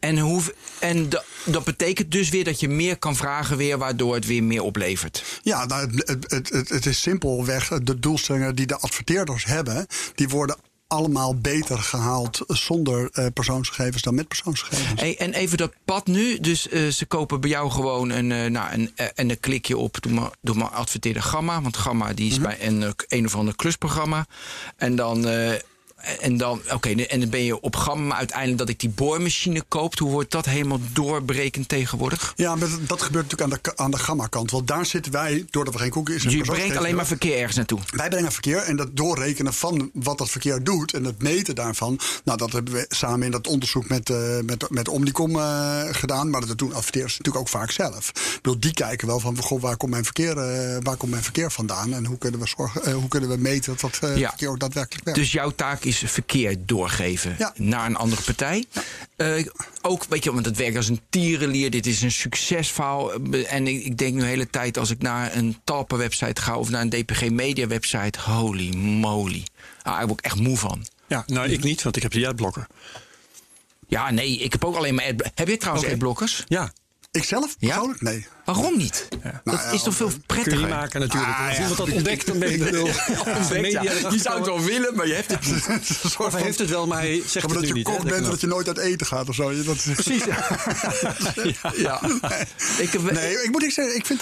[0.00, 0.42] en, hoe,
[0.78, 4.42] en da- dat betekent dus weer dat je meer kan vragen weer, waardoor het weer
[4.42, 5.24] meer oplevert.
[5.42, 9.86] Ja, nou, het, het, het, het, het is simpelweg de doelstellingen die de adverteerders hebben,
[10.14, 10.56] die worden
[10.88, 15.00] allemaal beter gehaald zonder eh, persoonsgegevens dan met persoonsgegevens.
[15.00, 16.40] Hey, en even dat pad nu.
[16.40, 19.76] Dus eh, ze kopen bij jou gewoon een, eh, nou, een, en dan klik je
[19.76, 21.62] op, doe maar, doe maar adverteerde Gamma.
[21.62, 24.26] Want Gamma die is bij een, een of ander klusprogramma.
[24.76, 25.26] En dan,
[26.20, 28.06] en dan, oké, en dan ben je op Gamma.
[28.08, 29.98] Maar uiteindelijk dat ik die boormachine koopt.
[29.98, 32.32] Hoe wordt dat helemaal doorbrekend tegenwoordig?
[32.36, 34.50] Ja, maar dat, gebeurt natuurlijk aan de, aan de gamma-kant.
[34.50, 37.36] Want daar zitten wij, doordat we geen cookies en Dus je brengt alleen maar verkeer
[37.36, 37.78] ergens naartoe.
[37.90, 42.00] Wij brengen verkeer en dat doorrekenen van wat dat verkeer doet en het meten daarvan.
[42.24, 46.30] Nou, dat hebben we samen in dat onderzoek met, eh, met, met Omnicom eh, gedaan.
[46.30, 48.08] Maar dat doen adverteerders natuurlijk ook vaak zelf.
[48.08, 51.22] Ik bedoel, die kijken wel van goh, waar, komt mijn verkeer, eh, waar komt mijn
[51.22, 54.28] verkeer vandaan en hoe kunnen we, zorgen, hoe kunnen we meten dat dat Ja.
[54.28, 55.20] verkeer ook daadwerkelijk werkt.
[55.20, 57.52] Dus jouw taak is verkeer doorgeven Ja.
[57.56, 58.64] naar een andere partij.
[59.16, 59.44] Eh,
[59.82, 61.70] ook, weet je, want het werkt als een tierenlier.
[61.70, 63.12] Dit is een succesverhaal.
[63.32, 66.70] En ik, ik denk nu de hele tijd als ik naar een Talpa-website ga of
[66.70, 68.20] naar een DPG-media-website.
[68.20, 69.44] Holy moly.
[69.82, 70.86] Ah, daar word ik echt moe van.
[71.06, 72.66] ja, nou ik niet, want ik heb die adblocker.
[73.88, 75.04] Ja, nee, ik heb ook alleen maar.
[75.34, 75.94] Heb je trouwens Oké.
[75.94, 76.44] adblockers?
[76.48, 76.72] Ja,
[77.10, 77.94] ik zelf Ja?
[77.98, 78.26] Nee.
[78.54, 79.08] Waarom niet?
[79.22, 80.68] Nou dat ja, is toch veel kun je prettiger?
[80.68, 81.32] maken natuurlijk.
[81.32, 81.60] Ah, Als ja.
[81.60, 85.14] iemand dat ontdekt, dan ben je de erachter je zou het wel willen, maar je
[85.14, 86.16] hebt het niet.
[86.18, 88.14] Of hij heeft het wel, maar hij zegt Ja, maar het dat je kok bent
[88.14, 89.62] en dat je nooit uit eten gaat of zo.
[89.62, 90.22] Dat Precies.
[91.76, 92.00] Ja.
[92.78, 94.20] Ik Nee, ik moet niet zeggen, ik vind,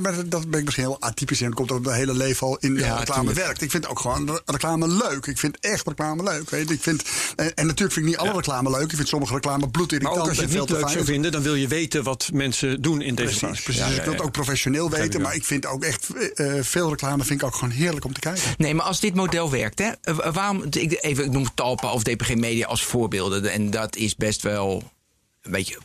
[0.00, 1.46] maar dat ben ik misschien heel atypisch in.
[1.46, 3.62] Dat komt ook mijn hele leven al in de Ja, reclame werkt.
[3.62, 5.26] Ik vind ook gewoon reclame leuk.
[5.26, 6.50] Ik vind echt reclame leuk.
[6.50, 6.74] Weet je.
[6.74, 7.02] Ik vind,
[7.36, 8.90] en, en natuurlijk vind ik niet alle reclame leuk.
[8.90, 10.16] Ik vind sommige reclame Maar bloedirritant.
[10.20, 11.06] ook als je het veel niet te leuk zou fijn.
[11.06, 13.80] vinden, dan wil je weten wat mensen doen in deze Precies.
[13.82, 15.20] Ja, Dus ik wil het ook professioneel weten.
[15.20, 18.20] Maar ik vind ook echt eh, veel reclame vind ik ook gewoon heerlijk om te
[18.20, 18.42] kijken.
[18.56, 22.02] Nee, maar als dit model werkt, hè, eh, waarom, ik, even, ik noem Talpa of
[22.02, 23.52] DPG Media als voorbeelden.
[23.52, 24.92] En dat is best wel
[25.42, 25.78] een beetje,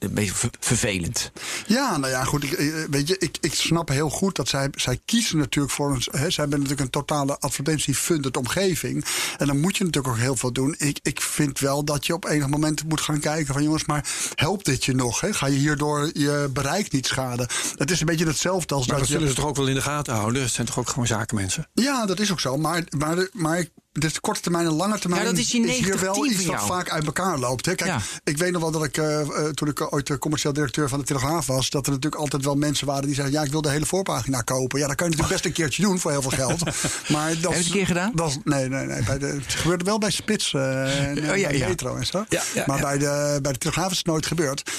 [0.00, 1.30] een beetje ver- vervelend.
[1.66, 2.42] Ja, nou ja, goed.
[2.44, 5.90] Ik, eh, weet je, ik, ik snap heel goed dat zij, zij kiezen natuurlijk voor
[5.90, 6.02] een.
[6.10, 9.04] Hè, zij hebben natuurlijk een totale advertentie-funded omgeving.
[9.38, 10.74] En dan moet je natuurlijk ook heel veel doen.
[10.78, 14.06] Ik, ik vind wel dat je op enig moment moet gaan kijken van jongens, maar
[14.34, 15.20] helpt dit je nog?
[15.20, 15.32] Hè?
[15.32, 17.48] Ga je hierdoor je bereik niet schaden?
[17.76, 19.14] Het is een beetje hetzelfde als Maar dat dat je.
[19.20, 20.42] zullen ze toch ook wel in de gaten houden?
[20.42, 21.68] Het zijn toch ook gewoon zakenmensen?
[21.74, 22.56] Ja, dat is ook zo.
[22.56, 26.14] Maar, maar, maar ik, dus korte termijn en lange termijn Ja, dat is hier wel
[26.14, 26.66] 90-10 iets wat jou.
[26.66, 27.66] vaak uit elkaar loopt.
[27.66, 27.74] Hè.
[27.74, 28.00] Kijk, Ja.
[28.24, 30.98] ik weet nog wel dat ik, eh, eh, toen ik ooit de commercieel directeur van
[30.98, 33.62] de Telegraaf was, dat er natuurlijk altijd wel mensen waren die zeiden: Ja, ik wil
[33.62, 34.78] de hele voorpagina kopen.
[34.78, 36.58] Ja, dat kan je natuurlijk best een keertje doen voor heel veel geld.
[37.08, 38.12] Maar dat je het een keer gedaan?
[38.14, 39.02] Dat, nee, nee, nee.
[39.02, 41.50] Bij de, het gebeurde wel bij Spits eh en Oh, ja.
[41.68, 42.24] Metro en zo.
[42.66, 42.80] Maar.
[42.80, 44.70] Bij, de, bij de Telegraaf is het nooit gebeurd.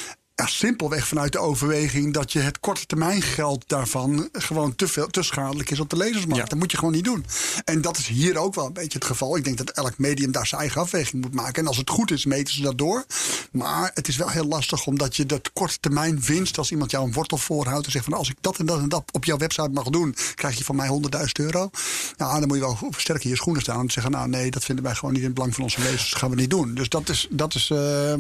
[0.42, 5.08] Ja, simpelweg vanuit de overweging dat je het korte termijn geld daarvan gewoon te, veel,
[5.08, 6.44] te schadelijk is op de lezersmarkt.
[6.44, 6.50] Ja.
[6.50, 7.26] Dat moet je gewoon niet doen.
[7.66, 9.38] En dat is hier ook wel een beetje het geval.
[9.38, 11.62] Ik denk dat elk medium daar zijn eigen afweging moet maken.
[11.62, 13.06] En als het goed is, meten ze dat door.
[13.52, 17.06] Maar het is wel heel lastig omdat je dat korte termijn winst, als iemand jou
[17.06, 19.38] een wortel voorhoudt en zegt van als ik dat en dat en dat op jouw
[19.38, 21.70] website mag doen, krijg je van mij 100.000 euro.
[22.18, 24.64] Ja, dan moet je wel sterk in je schoenen staan en zeggen, nou nee, dat
[24.64, 26.10] vinden wij gewoon niet in het belang van onze lezers.
[26.10, 26.74] Dat gaan we niet doen.
[26.74, 28.20] Dus dat is, dat is eh, eh,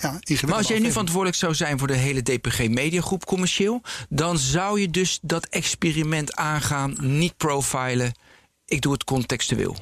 [0.00, 0.46] ja, ingewikkeld.
[0.46, 4.80] Maar als jij nu verantwoordelijk zou zijn voor de hele DPG Mediagroep commercieel, dan zou
[4.80, 8.12] je dus dat experiment aangaan, niet profilen.
[8.64, 9.76] Ik doe het contextueel.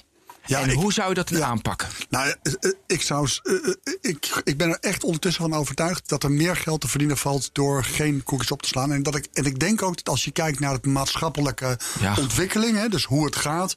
[0.47, 1.47] Ja, en ik- hoe zou je dat ja.
[1.47, 1.89] aanpakken?
[2.11, 3.55] Nou, eh, eh, ik, zou, eh,
[4.01, 7.51] ik, ik ben er echt ondertussen van overtuigd dat er meer geld te verdienen valt
[7.53, 8.93] door geen cookies op te slaan.
[8.93, 12.15] En, dat ik, en ik denk ook dat als je kijkt naar het maatschappelijke Ja.
[12.19, 13.75] ontwikkeling, hè, dus hoe het gaat,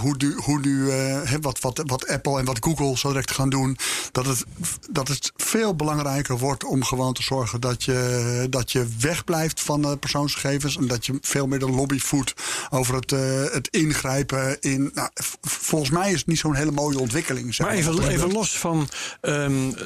[0.00, 0.90] hoe, nu, hoe nu
[1.40, 3.76] wat, wat, wat Apple en wat Google zo direct gaan doen,
[4.12, 4.44] dat het,
[4.90, 9.98] dat het veel belangrijker wordt om gewoon te zorgen dat je, dat je wegblijft van
[9.98, 12.34] persoonsgegevens en dat je veel meer de lobby voedt
[12.70, 13.10] over het,
[13.52, 14.90] het ingrijpen in.
[14.94, 15.34] Nou, v-
[15.90, 17.54] volgens mij is het niet zo'n hele mooie ontwikkeling.
[17.54, 18.88] zeg Maar even, los van
[19.20, 19.84] ehm, eh,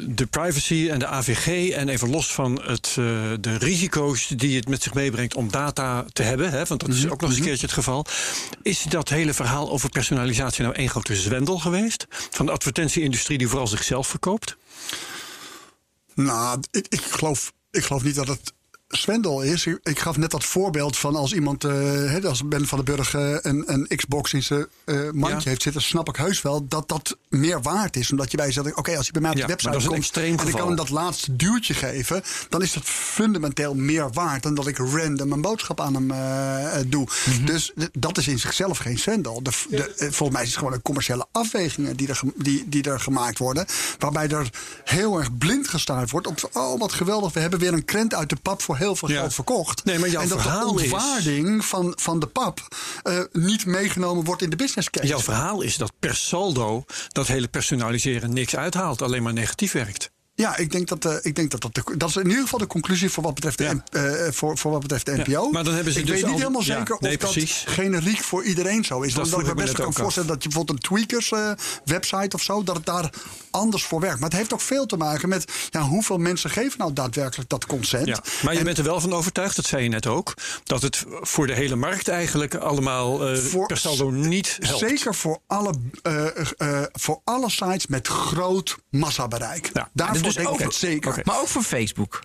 [0.00, 2.96] de privacy en de AVG en even los van het, eh,
[3.40, 7.08] de risico's die het met zich meebrengt om data te hebben, hè, want dat is
[7.08, 8.06] ook nog eens een keertje het geval.
[8.62, 12.06] Is dat hele verhaal over personalisatie nou één grote zwendel geweest?
[12.30, 14.56] Van de advertentieindustrie die vooral zichzelf verkoopt?
[16.14, 18.52] Nou, ik, ik, geloof, ik geloof niet dat het
[18.96, 19.66] zwendel is.
[19.66, 23.36] Ik, gaf net dat voorbeeld van als iemand, eh, als Ben van den Burg eh,
[23.40, 25.48] een, een Xbox in zijn eh, mandje Ja.
[25.48, 28.10] heeft zitten, snap ik heus wel dat dat meer waard is.
[28.10, 30.24] Omdat je bij zegt, oké, als hij bij mij op Ja, de website komt en
[30.24, 30.66] ik kan geval.
[30.66, 35.32] hem dat laatste duwtje geven, dan is dat fundamenteel meer waard dan dat ik random
[35.32, 36.08] een boodschap aan hem
[36.88, 37.08] doe.
[37.26, 37.44] Mhm.
[37.44, 39.42] Dus dat is in zichzelf geen zwendel.
[39.42, 43.00] De, de, volgens mij is het gewoon een commerciële afwegingen die er, die, die er
[43.00, 43.66] gemaakt worden.
[43.98, 44.50] Waarbij er
[44.84, 46.26] heel erg blind gestaard wordt.
[46.26, 49.08] Op, oh, wat geweldig, we hebben weer een krent uit de pap voor heel veel
[49.08, 49.84] geld verkocht.
[49.84, 52.60] Nee, maar jouw en dat de is- ontwaarding van, van de pap
[53.02, 55.06] eh, niet meegenomen wordt in de business case.
[55.06, 60.10] Jouw verhaal is dat per saldo dat hele personaliseren niks uithaalt, alleen maar negatief werkt.
[60.34, 62.58] Ja, ik denk dat, eh, ik denk dat, dat, de, dat is in ieder geval
[62.58, 63.82] de conclusie voor wat betreft de, Ja.
[63.90, 65.50] Eh, voor, voor wat betreft de Ja, NPO.
[65.50, 67.62] maar dan hebben ze ik dus weet niet al- helemaal ja, zeker nee, of precies.
[67.64, 69.14] dat generiek voor iedereen zo is.
[69.14, 69.94] Dat vroeg ik me best kan af.
[69.96, 71.50] voorstellen dat je bijvoorbeeld een tweakers eh,
[71.84, 73.10] website of zo, dat het daar
[73.50, 74.20] anders voor werkt.
[74.20, 77.66] Maar het heeft ook veel te maken met ja, hoeveel mensen geven nou daadwerkelijk dat
[77.66, 78.06] consent.
[78.06, 80.82] Ja, maar je En bent er wel van overtuigd, dat zei je net ook, dat
[80.82, 84.78] het voor de hele markt eigenlijk allemaal Voor- per saldo niet helpt.
[84.78, 85.74] Zeker voor alle,
[86.92, 89.70] voor alle sites met groot massabereik.
[89.72, 91.20] Ja, Daarvoor dus denk ook- ik het zeker.
[91.24, 92.22] Maar ook voor Facebook.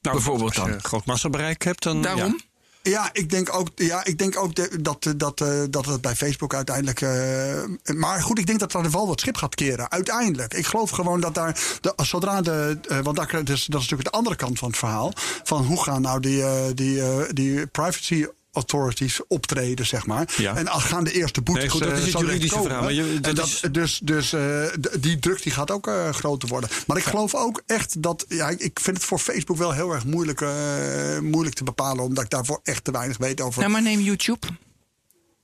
[0.00, 0.82] Nou, bijvoorbeeld als je dan.
[0.82, 2.38] groot massabereik hebt, dan Daarom?
[2.42, 2.50] ja.
[2.84, 6.00] Ja, ik denk ook, ja, ik denk ook de- dat, eh, dat, eh, dat het
[6.00, 7.00] bij Facebook uiteindelijk.
[7.00, 9.90] eh, maar goed, ik denk dat daar wel wat schip gaat keren.
[9.90, 10.54] Uiteindelijk.
[10.54, 11.60] Ik geloof gewoon dat daar.
[11.80, 12.78] De, zodra de.
[13.02, 15.12] want daar, dus, dat is natuurlijk de andere kant van het verhaal.
[15.42, 18.26] Van hoe gaan nou die, die, eh, die privacy.
[18.52, 20.32] Authorities optreden, zeg maar.
[20.36, 20.56] Ja.
[20.56, 21.62] En als gaan de eerste boetes.
[21.62, 22.64] Nee, goed, dat eh, is het juridische komen.
[22.70, 24.64] verhaal, maar je- En dat dat, is- Dus, dus eh,
[25.00, 26.70] die druk die gaat ook eh, groter worden.
[26.86, 28.24] Maar ik geloof ook echt dat.
[28.28, 32.04] Ja, ik- vind het voor Facebook wel heel erg moeilijk, eh, moeilijk te bepalen.
[32.04, 33.60] Omdat ik daarvoor echt te weinig weet over.
[33.60, 34.46] Nou, maar neem YouTube.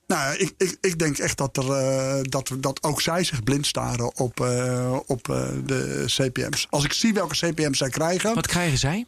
[0.07, 3.65] Nou, ik, ik, ik denk echt dat, er, eh, dat, dat ook zij zich blind
[3.67, 6.67] staren op, eh, op eh, de CPM's.
[6.69, 8.33] Als ik zie welke CPM's zij krijgen.
[8.35, 9.05] Wat krijgen zij?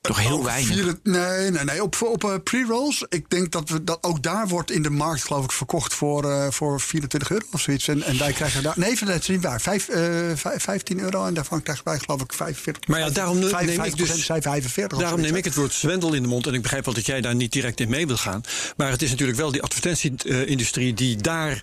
[0.00, 0.74] Toch heel weinig.
[0.74, 1.82] vier- nee, nee, nee.
[1.82, 3.04] Op, op eh, pre-rolls.
[3.08, 6.30] Ik denk dat, we, dat ook daar wordt in de markt, geloof ik, verkocht voor,
[6.30, 7.88] eh, voor 24 euro of zoiets.
[7.88, 8.74] En, en wij krijgen daar.
[8.76, 9.60] Nee, dat is niet waar.
[9.60, 10.02] Vijf, eh,
[10.34, 11.26] vijf- 15 euro.
[11.26, 12.86] En daarvan krijgen wij, geloof ik, 45.
[12.88, 14.96] Maar ja, daarom neem ik 55% dus- zij 45.
[14.96, 16.46] of Daarom neem ik het woord zwendel in de mond.
[16.46, 18.40] En ik begrijp wel dat jij daar niet direct in mee wil gaan.
[18.76, 21.60] Maar het is natuurlijk wel die advertentieindustrie die daar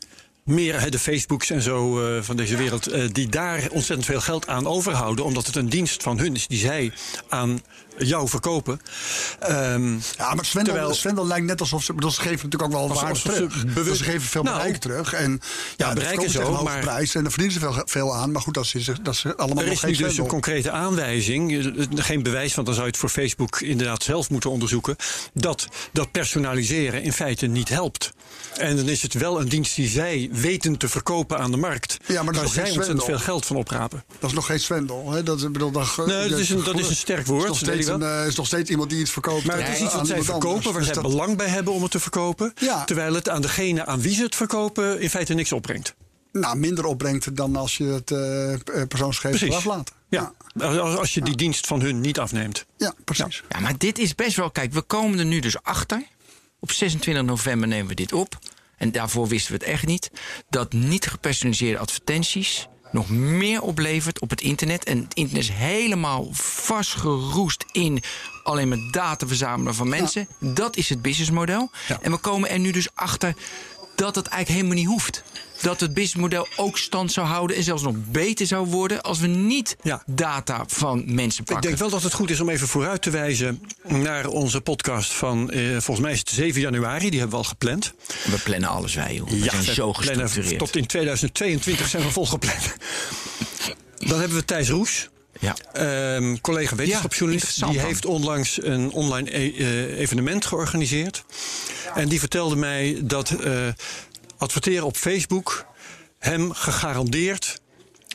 [0.49, 4.47] meer, de Facebooks en zo eh, van deze wereld, eh, die daar ontzettend veel geld
[4.47, 5.25] aan overhouden.
[5.25, 6.91] Omdat het een dienst van hun is die zij
[7.29, 7.61] aan
[7.97, 8.79] jou verkopen.
[9.39, 11.93] Ehm, Ja, maar Svendel, Terwijl- lijkt net alsof ze...
[11.93, 13.65] bedoel, ze geven natuurlijk ook wel Alsof waarde ze terug.
[13.65, 15.13] bewust- Dus ze geven veel Nou, bereik terug.
[15.13, 15.41] En
[15.77, 17.15] ja, bereik de verkopen is tegen ook, maar- prijs.
[17.15, 18.31] En daar verdienen ze veel, veel aan.
[18.31, 20.71] Maar goed, dat is, dat is allemaal Er nog is geen nu dus een concrete
[20.71, 24.95] aanwijzing, eh, geen bewijs, want dan zou je het voor Facebook inderdaad zelf moeten onderzoeken,
[25.33, 28.13] dat dat personaliseren in feite niet helpt.
[28.57, 31.97] En dan is het wel een dienst die zij weten te verkopen aan de markt.
[32.05, 34.03] Ja, maar dat is waar nog zij ontzettend veel geld van oprapen.
[34.19, 35.11] Dat is nog geen zwendel.
[35.11, 35.23] Hè?
[35.23, 35.71] Dat, bedoel,
[36.05, 38.69] Nee, dat is een- dat is een sterk woord, Het is eh, is nog steeds
[38.69, 39.45] iemand die iets verkoopt.
[39.45, 40.65] Maar het is iets wat zij verkopen, anders.
[40.65, 42.53] waar Dus zij dat- belang bij hebben om het te verkopen.
[42.59, 42.83] Ja.
[42.83, 45.93] Terwijl het aan degene aan wie ze het verkopen in feite niks opbrengt.
[46.31, 49.91] nou, minder opbrengt dan als je het eh, eh, persoonsgegevens aflaat.
[50.09, 50.33] Ja.
[50.59, 52.65] Als, als je die dienst van hun niet afneemt.
[52.77, 53.43] ja, precies.
[53.49, 54.51] Ja, maar dit is best wel.
[54.51, 56.03] Kijk, we komen er nu dus achter.
[56.65, 58.37] Op 26 november nemen we dit op.
[58.77, 60.11] En daarvoor wisten we het echt niet.
[60.49, 64.83] Dat niet gepersonaliseerde advertenties nog meer oplevert op het internet.
[64.83, 68.03] En het internet is helemaal vastgeroest in
[68.43, 70.27] alleen maar data verzamelen van mensen.
[70.39, 71.69] Dat is het businessmodel.
[71.87, 71.99] Ja.
[72.01, 73.35] En we komen er nu dus achter
[73.95, 75.23] dat het eigenlijk helemaal niet hoeft.
[75.61, 79.27] Dat het businessmodel ook stand zou houden en zelfs nog beter zou worden als we
[79.27, 80.03] niet Ja.
[80.05, 81.61] data van mensen Ik pakken.
[81.67, 85.51] denk wel dat het goed is om even vooruit te wijzen naar onze podcast van,
[85.51, 87.93] eh, volgens mij is het 7 januari, die hebben we al gepland.
[88.25, 89.29] We plannen alles wij, joh.
[89.29, 90.59] We zijn we zo gestructureerd.
[90.59, 92.73] Tot in 2022 zijn we volgepland.
[93.97, 95.09] Dan hebben we Thijs Roes.
[95.39, 95.55] Ja.
[95.73, 97.85] Ehm, collega wetenschapsjournalist, die dan.
[97.85, 101.23] heeft onlangs een online e- eh, evenement georganiseerd.
[101.95, 103.51] En die vertelde mij dat eh,
[104.37, 105.65] adverteren op Facebook
[106.19, 107.61] hem gegarandeerd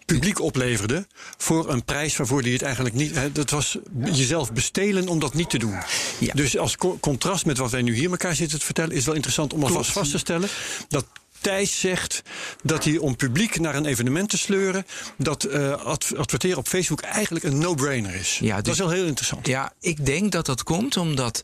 [0.06, 1.06] publiek opleverde
[1.37, 3.14] voor een prijs waarvoor hij het eigenlijk niet.
[3.14, 5.78] Hè, dat was jezelf bestelen om dat niet te doen.
[6.18, 6.33] Ja.
[6.35, 9.14] Dus als co- contrast met wat wij nu hier elkaar zitten te vertellen, is wel
[9.14, 10.48] interessant om alvast vast te stellen
[10.88, 11.06] dat.
[11.40, 12.22] Thijs zegt
[12.62, 14.87] dat hij om publiek naar een evenement te sleuren,
[15.18, 18.38] dat eh, adv- adverteren op Facebook eigenlijk een no-brainer is.
[18.40, 19.46] Ja, dat dus- is wel heel interessant.
[19.46, 21.42] Ja, ik denk dat dat komt omdat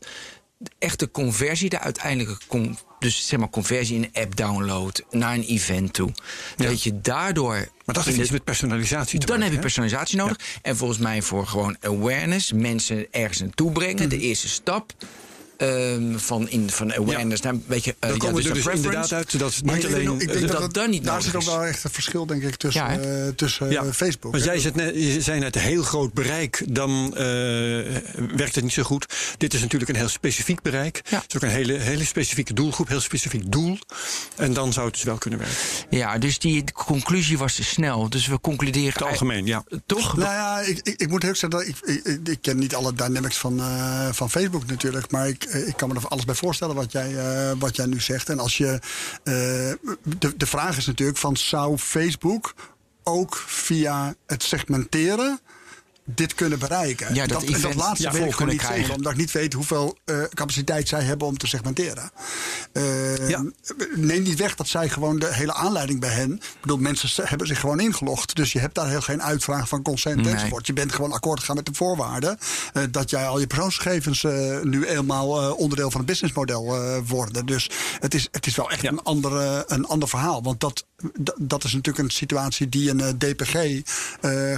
[0.57, 5.33] de echte conversie, de uiteindelijke con- dus zeg maar conversie in een app download naar
[5.33, 6.11] een event toe,
[6.55, 7.53] dat je daardoor
[7.85, 9.43] Maar dat heeft iets met personalisatie te dan maken.
[9.43, 10.37] heb je personalisatie nodig.
[10.61, 14.09] En volgens mij voor gewoon awareness, mensen ergens naartoe brengen.
[14.09, 14.93] De eerste stap
[15.57, 17.91] ehm, van, in, van awareness naar een beetje.
[17.99, 19.89] eh, Dan ja, komen we dus er dus een inderdaad uit dat Maar niet ik
[19.89, 20.21] denk, alleen...
[20.21, 22.43] ik eh, denk dat het- dat niet daar zit ook wel echt een verschil, denk
[22.43, 24.31] ik, tussen, Ja, eh, tussen Ja, eh, Facebook.
[24.31, 27.23] Want jij, zet net, je zei net heel groot bereik, dan eh,
[28.35, 29.05] werkt het niet zo goed.
[29.37, 31.01] Dit is natuurlijk een heel specifiek bereik.
[31.09, 31.17] Ja.
[31.17, 33.77] Het is ook een hele, hele specifieke doelgroep, heel specifiek doel.
[34.35, 35.57] En dan zou het dus wel kunnen werken.
[35.89, 38.09] Ja, dus die conclusie was te snel.
[38.09, 38.93] Dus we concluderen.
[38.93, 39.63] Het algemeen, ja.
[39.85, 40.17] Toch?
[40.17, 42.75] Nou ja, ik, ik, ik moet heel zeggen dat ik, ik, ik, ik ken niet
[42.75, 45.11] alle dynamics van, eh, van Facebook natuurlijk.
[45.11, 47.85] Maar ik, eh, ik kan me er alles bij voorstellen wat jij, eh, wat jij
[47.85, 48.29] nu zegt.
[48.29, 48.79] En als je.
[49.23, 52.53] eh, de, de vraag is natuurlijk: van zou Facebook
[53.03, 55.39] ook via het segmenteren
[56.15, 57.13] dit kunnen bereiken?
[57.15, 58.79] Ja, dat en dat event laatste ja, weet ik gewoon niet krijgen.
[58.79, 58.95] zeker.
[58.95, 62.11] Omdat ik niet weet hoeveel eh, capaciteit zij hebben om te segmenteren.
[62.71, 63.43] Eh, Ja.
[63.95, 66.31] Neem niet weg dat zij gewoon de hele aanleiding bij hen.
[66.33, 68.35] Ik bedoel, mensen hebben zich gewoon ingelogd.
[68.35, 70.33] Dus je hebt daar heel geen uitvraag van consent Nee.
[70.33, 70.67] enzovoort.
[70.67, 72.37] Je bent gewoon akkoord gegaan met de voorwaarden.
[72.73, 74.23] eh, dat jij al je persoonsgegevens
[74.63, 77.45] nu eenmaal onderdeel van het businessmodel worden.
[77.45, 78.89] Dus het is, het is wel echt Ja.
[78.91, 80.43] een, andere, een ander verhaal.
[80.43, 80.85] Want dat,
[81.17, 83.81] dat, dat is natuurlijk een situatie die een DPG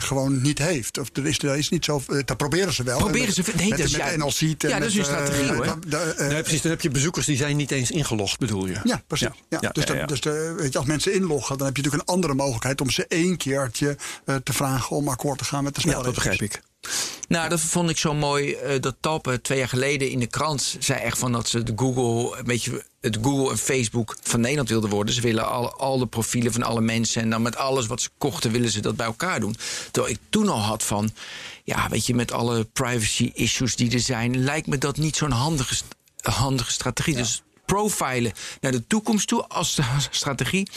[0.03, 0.97] gewoon niet heeft.
[0.97, 2.01] Of er is, er is niet zo.
[2.07, 2.97] eh, dat proberen ze wel.
[2.97, 4.61] Proberen En ze- nee, met, dat is met ja- NLC.
[4.61, 5.65] ja, dat is hun strategie, eh, hoor.
[5.65, 8.79] eh, nee, precies, dan heb je bezoekers die zijn niet eens ingelogd, bedoel je?
[8.83, 9.27] ja, precies.
[9.49, 9.57] Ja.
[9.61, 9.99] Ja, dus ja, ja.
[9.99, 12.81] dat- dus de, weet je, als mensen inloggen, dan heb je natuurlijk een andere mogelijkheid
[12.81, 16.15] om ze één keertje eh, te vragen om akkoord te gaan met de Ja, spelregels.
[16.23, 16.61] dat begrijp ik.
[17.29, 18.53] Nou, dat vond ik zo mooi.
[18.53, 21.73] eh, dat Talpe twee jaar geleden in de krant zei echt van dat ze de
[21.75, 25.13] Google, een beetje het Google en Facebook van Nederland wilden worden.
[25.13, 28.09] Ze willen al, al de profielen van alle mensen en dan met alles wat ze
[28.17, 29.55] kochten willen ze dat bij elkaar doen.
[29.91, 31.11] Terwijl ik toen al had van,
[31.63, 35.31] ja, weet je, met alle privacy issues die er zijn, lijkt me dat niet zo'n
[35.31, 35.75] handige,
[36.21, 37.15] handige strategie.
[37.15, 37.41] Dus
[37.75, 39.79] profilen naar de toekomst toe als
[40.09, 40.67] strategie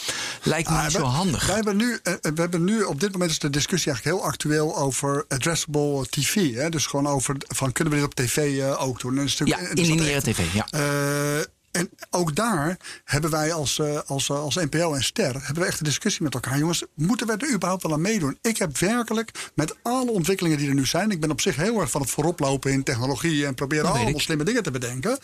[0.42, 1.46] lijkt me Ah, niet we- zo handig.
[1.46, 4.28] Wij hebben nu, eh, we hebben nu op dit moment is de discussie eigenlijk heel
[4.28, 6.54] actueel over addressable TV.
[6.54, 6.68] Hè?
[6.68, 9.10] Dus gewoon over van kunnen we dit op tv eh, ook doen?
[9.10, 10.66] En dat is ja, in lineaire tv, ja.
[10.70, 15.62] Eh, en ook daar hebben wij als, eh, als, eh, als NPO en Ster hebben
[15.62, 16.58] we echt een discussie met elkaar.
[16.58, 18.38] Jongens, moeten we er überhaupt wel aan meedoen?
[18.42, 21.10] Ik heb werkelijk met alle ontwikkelingen die er nu zijn.
[21.10, 24.20] Ik ben op zich heel erg van het vooroplopen in technologie en proberen allemaal ik.
[24.20, 25.18] slimme dingen te bedenken.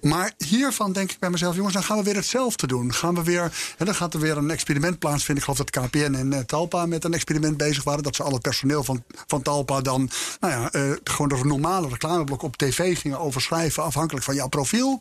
[0.00, 2.94] Maar hiervan denk ik bij mezelf, jongens, dan gaan we weer hetzelfde doen.
[2.94, 5.44] Gaan we weer, hè, dan gaat er weer een experiment plaatsvinden.
[5.44, 8.02] Ik geloof dat KPN en eh, Talpa met een experiment bezig waren.
[8.02, 10.10] Dat ze al het personeel van, van Talpa dan,
[10.40, 13.82] nou ja, eh, gewoon de normale reclameblok op tv gingen overschrijven.
[13.82, 15.00] Afhankelijk van jouw profiel.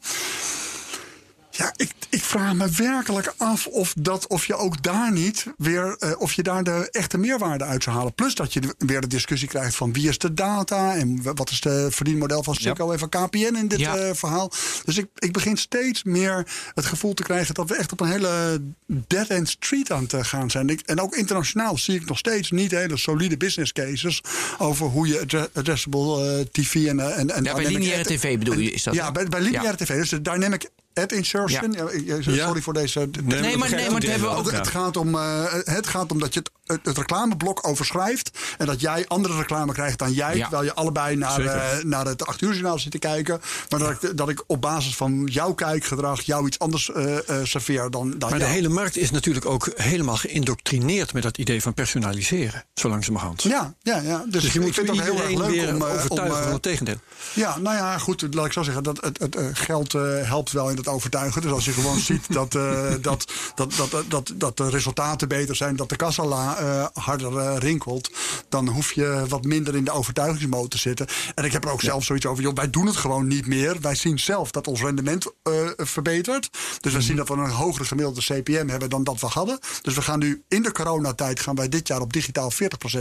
[1.51, 5.95] Ja, ik, ik vraag me werkelijk af of, dat, of je ook daar niet weer,
[5.99, 8.13] eh, of je daar de echte meerwaarde uit zou halen.
[8.13, 11.49] Plus dat je weer de discussie krijgt van wie is de data en wa- wat
[11.49, 13.95] is de verdienmodel van Cisco en van KPN in dit Ja.
[13.97, 14.51] eh, verhaal.
[14.85, 18.11] Dus ik, ik begin steeds meer het gevoel te krijgen dat we echt op een
[18.11, 18.61] hele
[19.07, 20.69] dead-end street aan het gaan zijn.
[20.69, 24.21] Ik, en ook internationaal zie ik nog steeds niet hele solide business cases
[24.57, 28.37] over hoe je addre- addressable eh, TV en, eh, en, en Ja, bij lineaire tv
[28.37, 29.95] bedoel je, is dat, Ja, bij, bij lineaire tv.
[29.99, 31.71] Dus de dynamic ad insertion.
[31.71, 31.85] Ja.
[31.85, 32.61] eh, Sorry Ja.
[32.61, 32.99] voor deze.
[33.23, 34.51] Nee, maar, nee, maar het hebben we ook, ook.
[34.51, 38.31] Het, gaat om, eh, het gaat om dat je het, het, het reclameblok overschrijft.
[38.57, 40.35] En dat jij andere reclame krijgt dan jij.
[40.35, 40.41] Ja.
[40.41, 43.41] Terwijl je allebei naar, eh, naar het 8 uur journaal zit te kijken.
[43.69, 47.89] Maar dat ik, dat ik op basis van jouw kijkgedrag jou iets anders eh, serveer
[47.89, 51.73] dan, dan Maar de hele markt is natuurlijk ook helemaal geïndoctrineerd met dat idee van
[51.73, 53.41] personaliseren, zo langzamerhand.
[53.41, 54.25] Ja, ja, ja.
[54.27, 56.97] Dus, Dus je moet vind dat heel erg leuk om, overtuigen om, van het tegendeel.
[57.33, 58.33] Ja, nou ja, goed.
[58.33, 58.83] Laat ik zo zeggen.
[58.83, 59.91] Dat het, het, geld
[60.23, 61.41] helpt wel in het overtuigen.
[61.41, 65.55] Dus als je gewoon ziet dat, dat, dat, dat, dat, dat, dat de resultaten beter
[65.55, 66.25] zijn, dat de kassa
[66.61, 68.11] eh, harder eh, rinkelt,
[68.49, 71.07] dan hoef je wat minder in de overtuigingsmode te zitten.
[71.35, 72.43] En ik heb er ook zelf zoiets over.
[72.43, 73.77] Joh, wij doen het gewoon niet meer.
[73.81, 76.49] Wij zien zelf dat ons rendement eh, verbetert.
[76.79, 79.59] Dus we zien dat we een hogere gemiddelde CPM hebben dan dat we hadden.
[79.81, 82.55] Dus we gaan nu in de coronatijd gaan wij dit jaar op digitaal 40%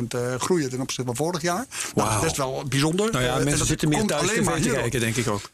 [0.09, 1.67] eh, groeien ten opzichte van vorig jaar.
[1.95, 3.13] Nou, dat is best wel bijzonder.
[3.13, 5.51] Nou ja, en mensen zitten meer thuis te kijken, denk ik ook.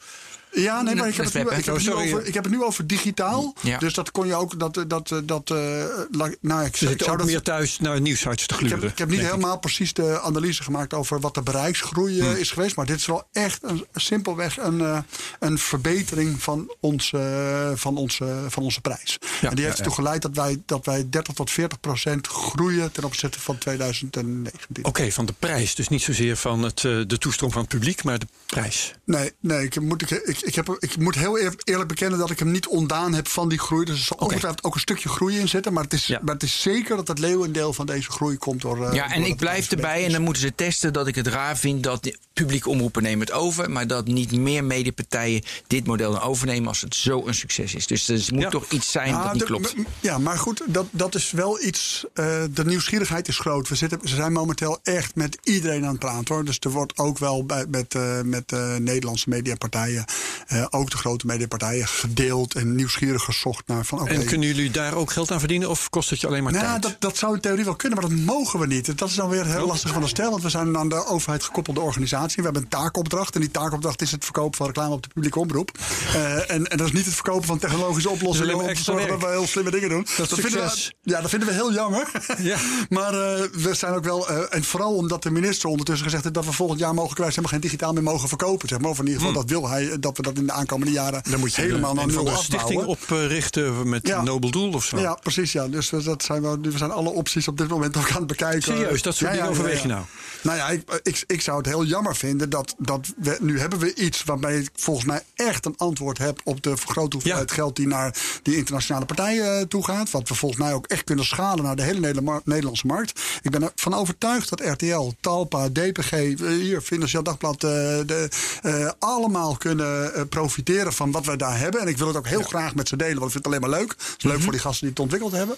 [0.63, 2.35] Ja, nee, maar ik heb, Dat het nu, ik, heb het Oh, nu over, ik
[2.35, 3.55] heb het nu over digitaal.
[3.63, 3.79] Ja.
[3.79, 4.59] Dus dat kon je ook.
[4.59, 8.55] Dat, dat, dat, eh, la- nou, ik, zou ook dat, meer thuis naar nieuwsites te
[8.55, 8.81] ik gluren.
[8.81, 12.51] heb, ik heb niet helemaal precies de analyse gemaakt over wat de bereiksgroei eh, is
[12.51, 12.77] geweest.
[12.77, 14.99] Maar dit is wel echt een, simpelweg een, eh,
[15.41, 19.19] een verbetering van onze, van onze, van onze prijs.
[19.41, 22.27] Ja, en die heeft ja, ertoe geleid dat wij, dat wij 30 tot 40 procent
[22.27, 24.85] groeien ten opzichte van 2019.
[24.85, 25.75] Oké, van de prijs.
[25.75, 28.95] Dus niet zozeer van het, eh, de toestroom van het publiek, maar de prijs.
[29.05, 32.39] Nee, nee ik, moet, ik, ik, heb, ik moet heel eer- eerlijk bekennen dat ik
[32.39, 33.85] hem niet ontdaan heb van die groei.
[33.85, 34.21] Dus er zal
[34.63, 35.73] ook een stukje groei in zitten.
[35.73, 36.21] Maar het is, Ja.
[36.23, 38.87] maar het is zeker dat het leeuwendeel van deze groei komt door.
[38.87, 41.27] eh, Ja, en door ik blijf erbij en dan moeten ze testen dat ik het
[41.27, 45.87] raar vind dat de publieke omroepen nemen het over, maar dat niet meer mediepartijen dit
[45.87, 47.87] model dan overnemen als het zo een succes is.
[47.87, 48.49] Dus er moet Ja.
[48.51, 49.75] toch iets zijn dat niet klopt.
[50.01, 52.05] Ja, maar goed, dat, dat is wel iets.
[52.15, 53.69] eh, de nieuwsgierigheid is groot.
[53.69, 56.45] We, zitten, ze zijn momenteel echt met iedereen aan het praten hoor.
[56.45, 60.05] Dus er wordt ook wel bij, met, eh, met Nederlandse mediapartijen,
[60.47, 64.11] eh, ook de grote mediapartijen, gedeeld en nieuwsgierig gezocht naar van oké.
[64.11, 66.65] En kunnen jullie daar ook geld aan verdienen of kost het je alleen maar Nou,
[66.67, 66.83] tijd?
[66.83, 68.99] dat, dat zou in theorie wel kunnen, maar dat mogen we niet.
[68.99, 69.53] Dat is dan weer Oh.
[69.53, 70.31] heel lastig van de stel.
[70.31, 72.37] Want we zijn aan de overheid gekoppelde organisatie.
[72.37, 73.35] We hebben een taakopdracht.
[73.35, 75.71] En die taakopdracht is het verkopen van reclame op de publieke omroep.
[76.15, 78.55] Eh, en, en dat is niet het verkopen van technologische oplossingen.
[78.55, 80.07] om te zorgen dat we heel slimme dingen doen.
[80.17, 82.11] Dat vinden we, ja, dat vinden we heel jammer.
[82.39, 82.59] Ja.
[82.89, 84.29] maar eh, we zijn ook wel.
[84.51, 87.61] en vooral omdat de minister ondertussen gezegd heeft dat we volgend jaar mogelijk helemaal geen
[87.61, 88.69] digitaal meer mogen verkopen.
[88.69, 88.91] Zeg maar.
[88.91, 89.89] Of in ieder geval, dat wil hij.
[89.91, 91.23] eh, Dat we dat in de aankomende jaren.
[91.31, 92.45] Dan moet je helemaal een, naar nul afbouwen.
[92.45, 94.19] stichting oprichten met Ja.
[94.19, 94.99] een nobel doel of zo.
[94.99, 95.53] Ja, precies.
[95.53, 95.69] Ja.
[95.69, 98.27] Dus we, dat zijn we, we zijn alle opties op dit moment ook aan het
[98.27, 98.63] bekijken.
[98.63, 100.03] Serieus, dat soort dingen overweeg je nou?
[100.43, 103.79] Nou ja, ik, ik, ik zou het heel jammer vinden dat, dat we, nu hebben
[103.79, 107.77] we iets waarmee ik volgens mij echt een antwoord heb op de vergrote hoeveelheid geld
[107.77, 110.11] die naar die internationale partijen eh, toe gaat.
[110.11, 113.21] Wat we volgens mij ook echt kunnen schalen naar de hele Nederla- Nederlandse markt.
[113.43, 117.71] Ik ben ervan overtuigd dat RTL, Talpa, DPG, eh, hier Financieel Dagblad, eh,
[118.07, 118.29] de,
[118.63, 121.81] eh, allemaal kunnen eh, profiteren van wat wij daar hebben.
[121.81, 123.71] En ik wil het ook heel graag met ze delen, want ik vind het alleen
[123.71, 123.91] maar leuk.
[123.91, 124.29] Het is Mhm.
[124.33, 125.57] leuk voor die gasten die het ontwikkeld hebben.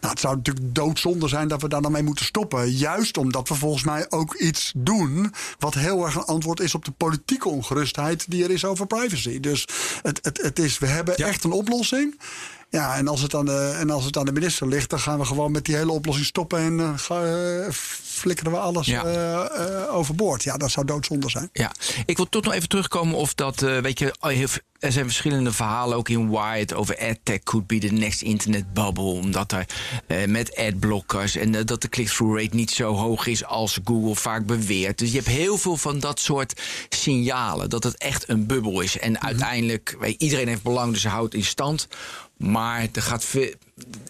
[0.00, 2.70] Nou, het zou natuurlijk doodzonde zijn dat we daar dan mee moeten stoppen.
[2.70, 6.84] Juist omdat we volgens mij ook iets doen wat heel erg een antwoord is op
[6.84, 9.40] de politieke ongerustheid die er is over privacy.
[9.40, 9.66] Dus
[10.02, 11.26] het, het, het is, we hebben Ja.
[11.26, 12.20] echt een oplossing.
[12.68, 15.18] Ja, en als, het aan de, en als het aan de minister ligt, dan gaan
[15.18, 17.72] we gewoon met die hele oplossing stoppen en eh, eh,
[18.20, 19.04] flikkeren we alles Ja.
[19.04, 20.42] eh, overboord.
[20.42, 21.48] Ja, dat zou doodzonde zijn.
[21.52, 21.72] Ja,
[22.06, 24.14] ik wil toch nog even terugkomen of dat, eh, weet je,
[24.78, 29.02] er zijn verschillende verhalen ook in Wired over AdTech could be the next internet bubble.
[29.04, 29.66] Omdat er
[30.28, 34.98] met adblockers en dat de click-through rate niet zo hoog is als Google vaak beweert.
[34.98, 38.98] Dus je hebt heel veel van dat soort signalen dat het echt een bubbel is.
[38.98, 41.88] En uiteindelijk, weet, iedereen heeft belang, dus ze houdt in stand.
[42.36, 43.52] Maar er, gaat veel,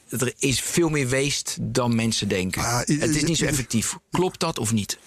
[0.08, 2.62] er is veel meer weest dan mensen denken.
[2.62, 3.96] I- het is niet zo effectief.
[4.10, 4.98] Klopt dat of niet?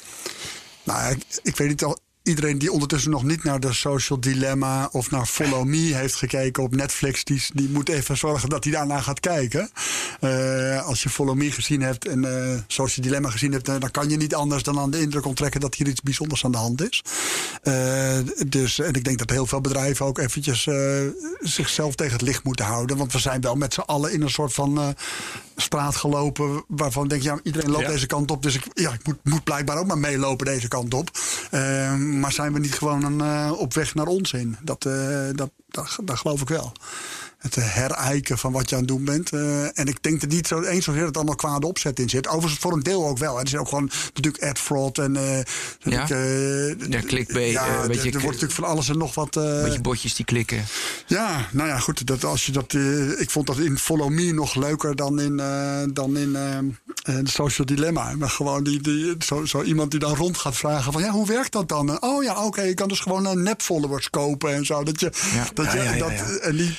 [0.84, 2.00] Nou, ik, ik weet niet al.
[2.24, 6.64] Iedereen die ondertussen nog niet naar de Social Dilemma of naar Follow Me heeft gekeken
[6.64, 9.70] op Netflix, die, die moet even zorgen dat hij daarna gaat kijken.
[10.20, 13.92] Eh, als je Follow Me gezien hebt en eh, Social Dilemma gezien hebt, eh, dan
[13.92, 16.58] kan je niet anders dan aan de indruk onttrekken dat hier iets bijzonders aan de
[16.58, 17.04] hand is.
[18.48, 20.68] Dus, en ik denk dat heel veel bedrijven ook eventjes
[21.40, 22.98] zichzelf tegen het licht moeten houden.
[22.98, 24.96] Want we zijn wel met z'n allen in een soort van
[25.56, 27.90] straat gelopen waarvan ik denk, ja, iedereen loopt Ja.
[27.90, 28.44] deze kant op.
[28.44, 31.10] Dus ik, ja, ik moet, moet blijkbaar ook maar meelopen deze kant op.
[31.52, 34.58] Eh, maar zijn we niet gewoon een, eh, op weg naar onzin?
[34.62, 34.94] Dat, eh,
[35.34, 36.72] dat, dat, dat geloof ik wel.
[37.44, 39.32] Het herijken van wat je aan het doen bent.
[39.32, 42.10] Eh, en ik denk er niet zo eens zozeer dat het allemaal kwade opzet in
[42.10, 42.28] zit.
[42.28, 43.38] Overigens voor een deel ook wel.
[43.38, 45.40] Het is ook gewoon natuurlijk ad fraud en eh,
[45.80, 46.10] Ja?
[46.10, 49.36] eh, Ja, clickbait, Ja, eh, er- beetje er wordt natuurlijk van alles en nog wat.
[49.38, 50.64] eh, Beetje botjes die klikken.
[51.08, 52.08] ja, nou ja, goed.
[52.08, 55.40] Dat, als je dat, eh, ik vond dat in Follow Me nog leuker dan in,
[55.40, 58.16] eh, dan in eh, eh, Social Dilemma.
[58.16, 61.02] Maar gewoon die, die, zo, zo iemand die dan rond gaat vragen van...
[61.02, 61.90] ja, hoe werkt dat dan?
[61.90, 64.84] En, oh ja, oké, je kan dus gewoon een nep-followers kopen en zo.
[64.84, 65.46] Dat je, Ja.
[65.54, 66.40] dat je dat.
[66.40, 66.76] En die,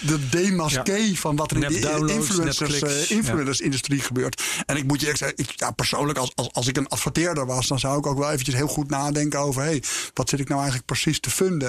[0.56, 3.08] de demasqué van wat er in influencers, kliks.
[3.08, 4.42] eh, influencers-industrie gebeurt.
[4.66, 7.46] En ik moet je echt zeggen, ik, ja, persoonlijk, als, als, als ik een adverteerder
[7.46, 7.66] was...
[7.66, 9.62] dan zou ik ook wel eventjes heel goed nadenken over...
[9.62, 9.82] hey,
[10.14, 11.68] wat zit ik nou eigenlijk precies te vinden?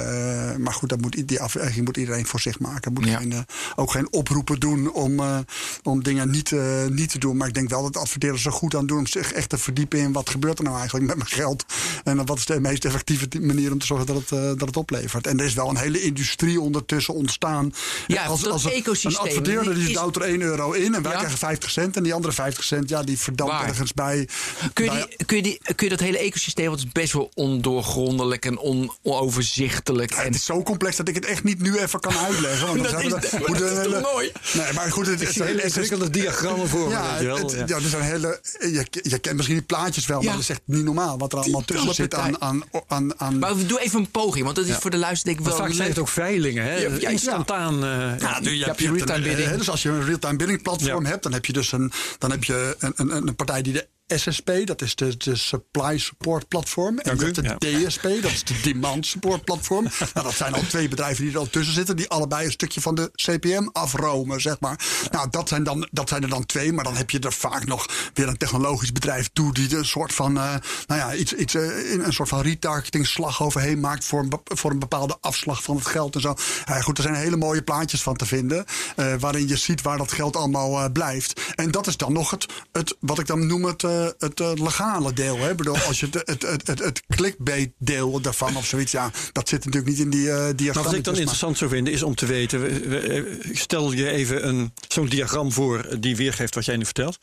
[0.52, 2.94] Eh, maar goed, dat moet, die afweging moet iedereen voor zich maken.
[2.94, 3.18] Moet Ja.
[3.18, 3.40] geen, eh,
[3.76, 5.38] ook geen oproepen doen om, eh,
[5.84, 7.38] om dingen niet, eh, niet te doen.
[7.38, 8.98] Maar ik denk wel dat adverteerders er goed aan doen...
[8.98, 11.66] om zich echt te verdiepen in wat gebeurt er nou eigenlijk met mijn geld.
[12.04, 15.28] En wat is de meest effectieve manier om te zorgen dat het, dat het oplevert.
[15.28, 17.74] En er is wel een hele industrie ondertussen ontstaan.
[18.08, 21.02] Ja, als, als een, ecosysteem, Een adverteerder die is- duwt er 1 euro in en
[21.02, 21.18] wij Ja.
[21.18, 21.96] krijgen 50 cent.
[21.98, 23.68] En die andere 50 cent, ja, die verdampt Waar?
[23.68, 24.28] ergens bij.
[24.74, 27.14] Kun je, bij- die, kun, je die, kun je dat hele ecosysteem, wat is best
[27.14, 30.12] wel ondoorgrondelijk en on, onoverzichtelijk.
[30.14, 32.68] Ja, En, het is zo complex dat ik het echt niet nu even kan uitleggen.
[32.68, 34.32] Want dan Dat is- we- dat we is hele- toch mooi?
[34.54, 37.38] Nee, maar goed, het, Ik is hele ingewikkelde diagrammen voor Ja, weet je wel.
[37.38, 37.64] het- Ja.
[37.68, 38.40] ja, er zijn hele.
[38.60, 40.24] Je, je kent misschien die plaatjes wel, Ja.
[40.26, 42.42] maar dat is echt niet normaal wat er allemaal tussen zit aan.
[42.42, 45.36] aan, aan, aan maar we doen even een poging, want dat is voor de luisteraar
[45.36, 46.76] denk ik wel vaak zijn het ook veilingen, hè?
[46.76, 49.58] Ja, ja, Je, hebt, je hebt een, bidding.
[49.58, 52.44] dus als je een real-time bidding platform hebt, dan heb je dus een, dan heb
[52.44, 57.00] je een, een, een partij die de SSP, dat is de, de Supply Support Platform.
[57.00, 59.84] En u, hebt de DSP, dat is de Demand Support Platform.
[60.14, 62.82] nou, dat zijn al twee bedrijven die er al tussen zitten, die allebei een stukje
[62.82, 64.80] van de CPM afromen, zeg maar.
[65.12, 67.66] Nou, dat zijn, dan, dat zijn er dan twee, maar dan heb je er vaak
[67.66, 70.56] nog weer een technologisch bedrijf toe die een soort van, eh,
[70.88, 74.32] nou ja, iets, iets, eh, in een soort van retargeting slag overheen maakt voor een,
[74.44, 76.36] voor een bepaalde afslag van het geld en zo.
[76.66, 79.98] Ja, goed, er zijn hele mooie plaatjes van te vinden, eh, waarin je ziet waar
[79.98, 81.42] dat geld allemaal blijft.
[81.56, 84.52] En dat is dan nog het, het wat ik dan noem het, eh, het eh,
[84.54, 85.38] legale deel.
[85.40, 85.56] Hè?
[85.56, 89.50] Bedoel, als je het, het, het, het, het clickbait deel daarvan of zoiets, ja, dat
[89.50, 92.04] zit natuurlijk niet in die eh Maar wat ik dan maar- interessant zou vinden, is
[92.04, 92.62] om te weten.
[92.62, 97.18] we- we- Stel je even een- zo'n diagram voor die weergeeft wat jij nu vertelt.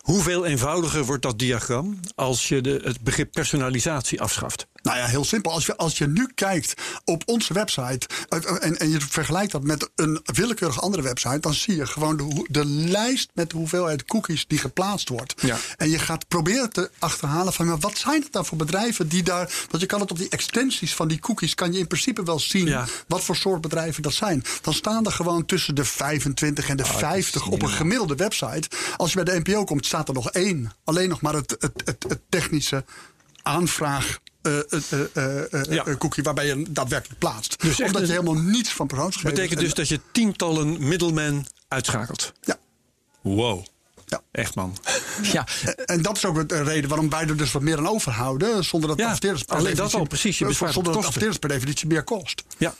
[0.00, 4.66] Hoeveel eenvoudiger wordt dat diagram als je de, het begrip personalisatie afschaft?
[4.88, 5.52] Nou ja, heel simpel.
[5.52, 6.74] Als je, als je nu kijkt
[7.04, 11.54] op onze website eh, en, en je vergelijkt dat met een willekeurige andere website, dan
[11.54, 15.34] zie je gewoon de, de lijst met de hoeveelheid cookies die geplaatst wordt.
[15.42, 15.56] Ja.
[15.76, 19.22] En je gaat proberen te achterhalen van maar wat zijn het dan voor bedrijven die
[19.22, 19.52] daar.
[19.70, 22.38] Want je kan het op die extensies van die cookies kan je in principe wel
[22.38, 22.86] zien Ja.
[23.06, 24.44] wat voor soort bedrijven dat zijn.
[24.60, 28.68] Dan staan er gewoon tussen de 25 en de 50 op een gemiddelde website.
[28.96, 30.72] Als je bij de NPO komt, staat er nog één.
[30.84, 32.84] Alleen nog maar het, het, het, het technische
[33.42, 34.18] aanvraag.
[34.48, 35.84] Eh, eh, eh, eh, Ja.
[35.86, 37.60] eh, cookie waarbij je hem daadwerkelijk plaatst.
[37.60, 39.34] Dus Omdat je een- helemaal niets van persoonsgegevens...
[39.34, 42.32] betekent dus en- dat je tientallen middelmen uitschakelt.
[42.40, 42.56] Ja.
[43.20, 43.64] Wow.
[44.06, 44.20] Ja.
[44.32, 44.76] Echt man.
[45.22, 45.46] Ja,
[45.84, 48.64] En dat is ook de reden waarom wij er dus wat meer aan overhouden.
[48.64, 50.38] Zonder dat Ja, adverteerders per alleen dat al, precies.
[50.38, 51.20] Je bespaart Zonder dat kosten.
[51.22, 52.42] adverteerders per definitie meer kost.
[52.58, 52.74] Ja.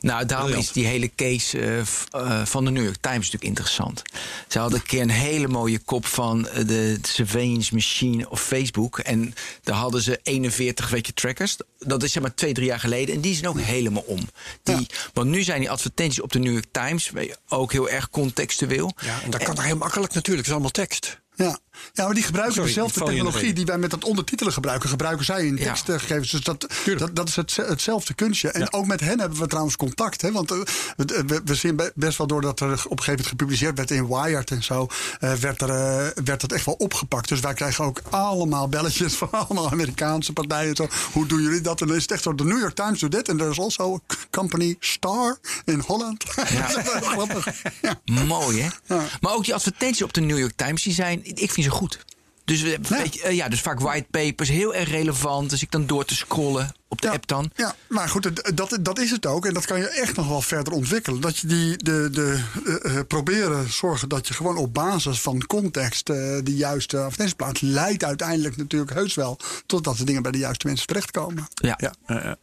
[0.00, 4.02] Nou, daarom is die hele case eh, eh, van de New York Times natuurlijk interessant.
[4.48, 8.98] Ze hadden een keer een hele mooie kop van eh, de surveillance machine op Facebook.
[8.98, 11.56] En daar hadden ze 41 weet je, trackers.
[11.78, 13.14] Dat is zeg maar twee, drie jaar geleden.
[13.14, 14.28] En die zijn ook helemaal om.
[14.62, 17.10] Die, Want nu zijn die advertenties op de New York Times
[17.48, 18.92] ook heel erg contextueel.
[19.00, 20.46] ja, en dat kan toch heel makkelijk natuurlijk.
[20.46, 21.20] Het is allemaal tekst.
[21.34, 21.58] Ja.
[21.92, 24.88] Ja, maar die gebruiken Sorry, dezelfde technologie die wij met het ondertitelen gebruiken.
[24.88, 26.30] Gebruiken zij in tekstgegevens.
[26.30, 26.66] Dus dat,
[26.98, 28.50] dat, dat is het, hetzelfde kunstje.
[28.50, 30.22] En ook met hen hebben we trouwens contact.
[30.22, 30.32] Hè?
[30.32, 30.58] Want eh,
[30.96, 34.06] we, we- zien be- best wel doordat er op een gegeven moment gepubliceerd werd in
[34.06, 34.86] Wired en zo.
[35.20, 37.28] eh, werd, er, eh, werd dat echt wel opgepakt.
[37.28, 40.76] Dus wij krijgen ook allemaal belletjes van allemaal Amerikaanse partijen.
[40.76, 41.80] Zo, Hoe doen jullie dat?
[41.80, 42.34] En dan is het echt zo.
[42.34, 43.28] De New York Times doet dit.
[43.28, 46.24] En er is also a company Star in Holland.
[46.36, 47.46] dat is wel grappig.
[47.82, 48.00] Ja.
[48.04, 48.96] Mooi, hè?
[49.20, 52.04] Maar ook die advertenties op de New York Times, die zijn, ik vind goed.
[52.44, 55.50] Dus, we- weet je, eh, ja, dus vaak white papers, heel erg relevant.
[55.50, 57.50] Dus ik dan door te scrollen op de Ja, app dan.
[57.54, 59.46] Ja, maar goed, dat, dat is het ook.
[59.46, 61.20] En dat kan je echt nog wel verder ontwikkelen.
[61.20, 62.42] Dat je die de, de,
[62.82, 67.34] eh, eh, proberen zorgen dat je gewoon op basis van context eh, de juiste advertenties
[67.34, 67.62] plaatst.
[67.62, 71.48] Leidt uiteindelijk natuurlijk heus wel totdat de dingen bij de juiste mensen terechtkomen.
[71.54, 71.74] Ja.
[71.80, 71.94] Ja.
[72.06, 72.36] ja, ja.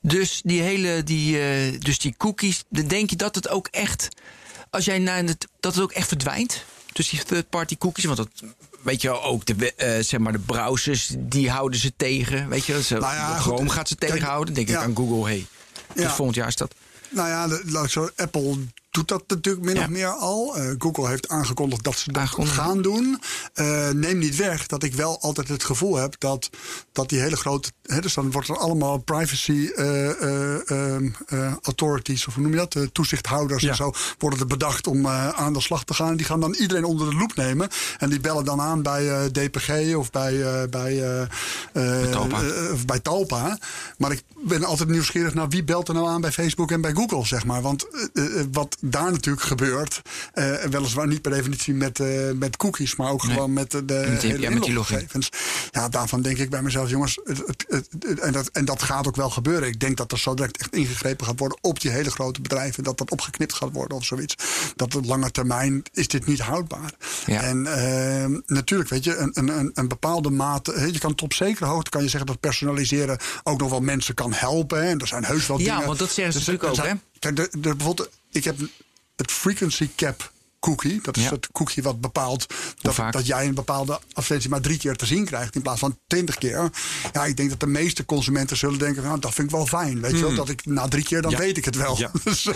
[0.00, 4.08] Dus die hele, die, eh, dus die cookies, denk je dat het ook echt,
[4.70, 6.64] als jij naar het, dat het ook echt verdwijnt?
[6.92, 8.28] Dus die third-party cookies, want dat
[8.88, 12.48] weet je wel, ook de, eh, zeg maar de browsers, die houden ze tegen.
[12.48, 14.54] Weet je, wel, Nou ja, de goed, Chrome gaat ze tegenhouden.
[14.54, 14.78] Denk ja.
[14.78, 15.46] ik aan Google, hey,
[15.94, 16.10] Ja.
[16.10, 16.74] volgend jaar is dat.
[17.08, 18.56] Nou ja, de- laat ik zo, Apple
[18.90, 19.82] doet dat natuurlijk min Ja.
[19.82, 20.56] of meer al.
[20.56, 22.56] Eh, Google heeft aangekondigd dat ze dat Aangekondigd.
[22.56, 23.20] gaan doen.
[23.54, 26.50] Eh, neem niet weg dat ik wel altijd het gevoel heb dat,
[26.92, 27.70] dat die hele grote.
[27.82, 32.52] Hè, dus dan wordt er allemaal privacy eh, eh, ehm, eh, authorities, of hoe noem
[32.52, 32.76] je dat?
[32.94, 33.68] Toezichthouders Ja.
[33.70, 36.16] en zo, worden er bedacht om aan de slag te gaan.
[36.16, 37.68] Die gaan dan iedereen onder de loep nemen.
[37.98, 41.28] En die bellen dan aan bij DPG of bij, bij,
[42.10, 42.40] Talpa.
[42.86, 43.58] bij Talpa.
[43.98, 46.92] Maar ik ben altijd nieuwsgierig naar wie belt er nou aan bij Facebook en bij
[46.94, 47.62] Google, zeg maar.
[47.62, 47.86] Want
[48.52, 50.02] wat daar natuurlijk gebeurt,
[50.32, 53.34] eh, weliswaar niet per definitie met, eh, met cookies, maar ook Nee.
[53.34, 55.28] gewoon met eh, de Met die- hele ja, met die inloggegevens.
[55.70, 59.16] Ja, daarvan denk ik bij mezelf, jongens, het, het, en, dat, en dat gaat ook
[59.16, 59.68] wel gebeuren.
[59.68, 62.84] Ik denk dat er zo direct echt ingegrepen gaat worden op die hele grote bedrijven,
[62.84, 64.34] dat dat opgeknipt gaat worden of zoiets.
[64.76, 66.92] Dat op lange termijn is dit niet houdbaar.
[67.26, 67.42] Ja.
[67.42, 71.32] En eh, natuurlijk, weet je, een, een, een, bepaalde mate, hè, je kan tot op
[71.34, 74.78] zekere hoogte kan je zeggen dat personaliseren ook nog wel mensen kan helpen.
[74.82, 75.86] Hè, en er zijn heus wel Ja, dingen.
[75.86, 78.56] want dat zeggen ze Dus natuurlijk ook, zijn- Kijk, de, de, bijvoorbeeld, ik heb
[79.16, 81.00] het frequency cap cookie.
[81.02, 81.30] Dat is Ja.
[81.30, 82.46] het cookie wat bepaalt
[82.80, 85.98] dat, dat jij een bepaalde advertentie maar drie keer te zien krijgt in plaats van
[86.06, 86.70] twintig keer.
[87.12, 90.00] Ja, ik denk dat de meeste consumenten zullen denken, nou, dat vind ik wel fijn.
[90.00, 91.38] Weet je wel, dat ik na drie keer dan Ja.
[91.38, 91.98] weet ik het wel.
[91.98, 92.10] Ja.
[92.24, 92.54] dus, eh,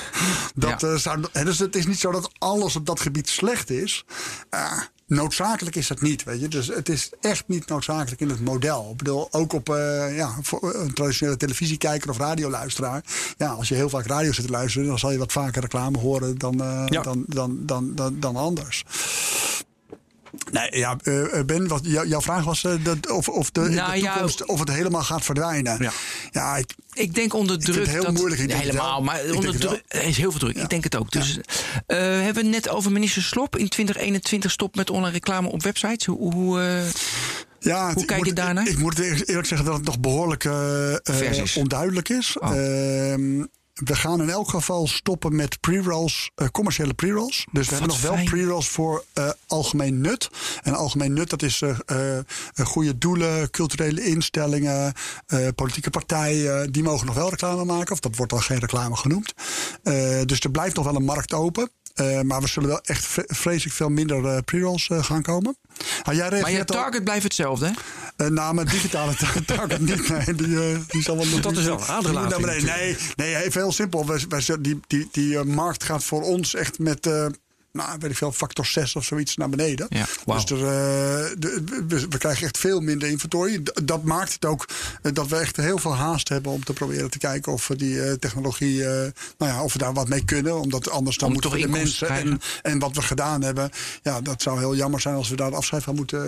[0.54, 4.04] dat, eh, zou, dus het is niet zo dat alles op dat gebied slecht is.
[4.50, 4.80] Ah,
[5.14, 6.48] noodzakelijk is dat niet, weet je.
[6.48, 8.88] Dus het is echt niet noodzakelijk in het model.
[8.90, 13.02] Ik bedoel, ook op eh, ja, voor een traditionele televisiekijker of radioluisteraar.
[13.36, 15.98] Ja, als je heel vaak radio zit te luisteren, dan zal je wat vaker reclame
[15.98, 17.02] horen dan, eh, Ja.
[17.02, 18.84] dan, dan, dan, dan, dan anders.
[20.52, 23.60] Nee, ja, eh, eh, Ben, wat, jou- jouw vraag was eh, dat, of, of, de,
[23.60, 25.82] in Nou de ja, toekomst, of het helemaal gaat verdwijnen.
[25.82, 25.92] Ja.
[26.30, 27.88] ja ik, Ik denk onder vind het druk.
[27.88, 29.82] heel dat, moeilijk, ik helemaal, maar onder druk.
[29.88, 30.56] Er is heel veel druk.
[30.56, 31.10] Ik denk het ook.
[31.10, 31.38] Dus
[31.86, 36.06] hebben we het net over minister Slop in 2021 stopt met online reclame op websites.
[36.06, 36.82] Hoe, hoe,
[37.58, 38.66] Ja, Hoe kijk moet- je daarnaar?
[38.66, 42.38] Ik, ik moet eerlijk zeggen dat het nog behoorlijk eh, eh, onduidelijk is.
[42.38, 42.50] Oh.
[42.56, 43.44] Ehm,
[43.74, 47.46] we gaan in elk geval stoppen met pre-rolls, eh, commerciële pre-rolls.
[47.52, 50.30] Dus we hebben nog wel pre-rolls voor eh, algemeen nut.
[50.62, 52.18] En algemeen nut, dat is eh,
[52.64, 54.92] goede doelen, culturele instellingen,
[55.54, 56.72] politieke partijen.
[56.72, 59.34] Die mogen nog wel reclame maken, of dat wordt dan geen reclame genoemd.
[60.26, 61.70] Dus er blijft nog wel een markt open.
[61.94, 65.56] Eh, maar we zullen wel echt vre- vreselijk veel minder eh, pre-rolls eh, gaan komen.
[66.02, 67.72] Ah, jij maar je al- target blijft hetzelfde.
[68.16, 68.24] Hè?
[68.26, 70.08] uh, nou, mijn digitale ta- target niet.
[70.08, 72.62] Nee, die, die zal wel dat is wel een aderlating.
[72.62, 74.06] Nee, nee, even heel simpel.
[74.06, 77.08] Wij, wij, zullen- die die, die markt gaat voor ons echt met.
[77.72, 79.86] Nou, weet ik veel, factor 6 of zoiets naar beneden.
[79.88, 80.06] Ja.
[80.26, 83.58] Dus er, eh, de- we, we krijgen echt veel minder inventory.
[83.62, 84.66] D- Dat maakt het ook
[85.02, 87.76] eh, dat we echt heel veel haast hebben om te proberen te kijken of we
[87.76, 88.90] die eh, technologie, eh,
[89.38, 90.60] nou ja, of we daar wat mee kunnen.
[90.60, 93.70] Omdat anders dan Om moeten de mensen en, en wat we gedaan hebben.
[94.02, 96.20] Ja, dat zou heel jammer zijn als we daar afscheid van moeten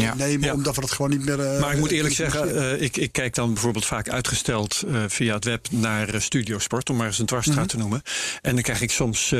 [0.00, 0.14] Ja.
[0.14, 0.46] nemen.
[0.48, 0.52] Ja.
[0.54, 1.40] Omdat we dat gewoon niet meer.
[1.40, 4.94] eh, Maar ik moet eerlijk zeggen, eh, ik, ik kijk dan bijvoorbeeld vaak uitgesteld eh,
[5.08, 7.66] via het web naar Studio Sport, om maar eens een dwarsstraat Mhm.
[7.68, 8.02] te noemen.
[8.42, 9.34] En dan krijg ik soms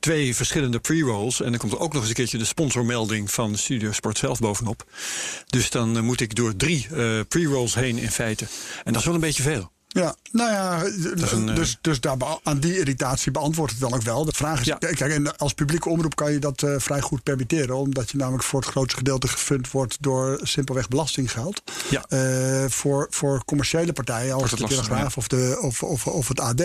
[0.00, 1.42] twee verschillende pre-rolls.
[1.42, 4.38] En dan komt er ook nog eens een keertje de sponsormelding van Studio Sport zelf
[4.38, 4.84] bovenop.
[5.46, 8.46] Dus dan eh, moet ik door drie eh, pre-rolls heen in feite.
[8.84, 9.70] En dat is wel een beetje veel.
[9.92, 10.82] Ja, nou ja,
[11.32, 14.24] een, eh, dus, dus daar aan die irritatie beantwoordt het dan ook wel.
[14.24, 14.76] De vraag is, Ja.
[14.76, 17.76] kijk, en als publieke omroep kan je dat eh, vrij goed permitteren.
[17.76, 21.62] Omdat je namelijk voor het grootste gedeelte gefund wordt door simpelweg belastinggeld.
[21.90, 22.04] Ja.
[22.08, 26.62] Eh, voor, voor commerciële partijen als de Telegraaf of, de, of, of, of het AD.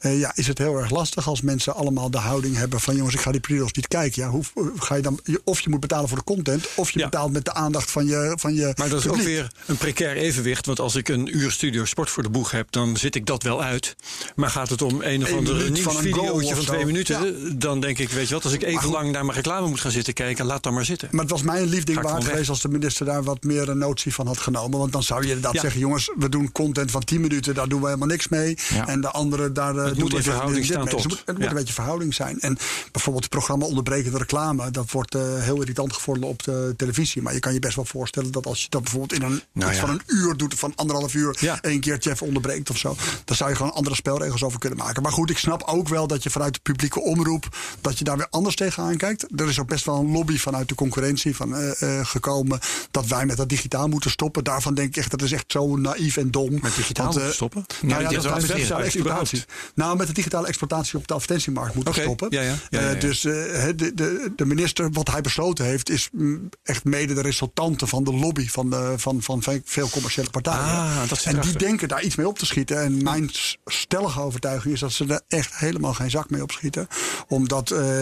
[0.00, 2.96] ja, is het heel erg lastig als mensen allemaal de houding hebben van...
[2.96, 4.22] jongens, ik ga die pre-rolls niet kijken.
[4.22, 4.44] Ja, hoe,
[4.76, 6.66] ga je dan, of je moet betalen voor de content...
[6.74, 7.04] of je Ja.
[7.04, 10.16] betaalt met de aandacht van je van je Maar dat is ook weer een precair
[10.16, 10.66] evenwicht.
[10.66, 13.42] Want als ik een uur Studio Sport voor de boeg heb, dan zit ik dat
[13.42, 13.96] wel uit.
[14.34, 16.14] Maar gaat het om een of andere van een
[16.54, 16.72] van zo.
[16.72, 17.58] twee minuten...
[17.58, 19.90] dan denk ik, weet je wat, als ik even lang naar mijn reclame moet gaan
[19.90, 20.44] zitten kijken...
[20.46, 21.08] laat dan maar zitten.
[21.10, 22.48] Maar het was mij een lief ding Ga ik waard geweest weg.
[22.48, 24.78] als de minister daar wat meer een notie van had genomen.
[24.78, 25.60] Want dan zou je inderdaad Ja.
[25.60, 28.56] zeggen: jongens, we doen content van 10 minuten, daar doen we helemaal niks mee.
[28.68, 28.86] Ja.
[28.88, 29.76] En de andere, daar.
[29.76, 30.94] eh, doen moet we in verhouding staan mee.
[30.94, 31.02] Dus.
[31.02, 32.40] Het moet, het een beetje verhouding zijn.
[32.40, 32.58] En
[32.92, 37.22] bijvoorbeeld het programma Onderbrekende Reclame, dat wordt eh, heel irritant gevonden op de televisie.
[37.22, 39.74] Maar je kan je best wel voorstellen dat als je dat bijvoorbeeld in een Nou
[39.74, 42.96] van een uur doet, van anderhalf uur, één keer Jeff onderbreekt of zo.
[43.24, 45.02] Dan zou je gewoon andere spelregels over kunnen maken.
[45.02, 47.48] Maar goed, ik snap ook wel dat je vanuit de publieke omroep,
[47.80, 49.26] dat je daar weer anders tegenaan kijkt.
[49.40, 52.58] Er is ook best wel een lobby vanuit de concurrentie van, eh, eh, gekomen
[52.90, 54.44] dat wij met dat digitaal moeten stoppen.
[54.44, 56.58] Daarvan denk ik echt, dat is echt zo naïef en dom.
[56.62, 57.64] Met digitaal Want, eh, stoppen?
[57.82, 59.44] Nou Ja, dat is digitale exploitatie.
[59.74, 62.26] Nou, met de digitale exploitatie op de advertentiemarkt moeten stoppen.
[62.30, 62.54] ja, ja.
[62.70, 62.94] Ja, ja, ja.
[62.94, 67.86] dus de, de, de minister, wat hij besloten heeft, is mm, echt mede de resultante
[67.86, 70.60] van de lobby van, de, van, van ve- veel commerciële partijen.
[70.60, 72.80] Ah, en die denken daar iets mee op te schieten.
[72.82, 73.30] En mijn
[73.64, 76.86] stellige overtuiging is dat ze er echt helemaal geen zak mee opschieten.
[77.28, 78.00] Omdat eh,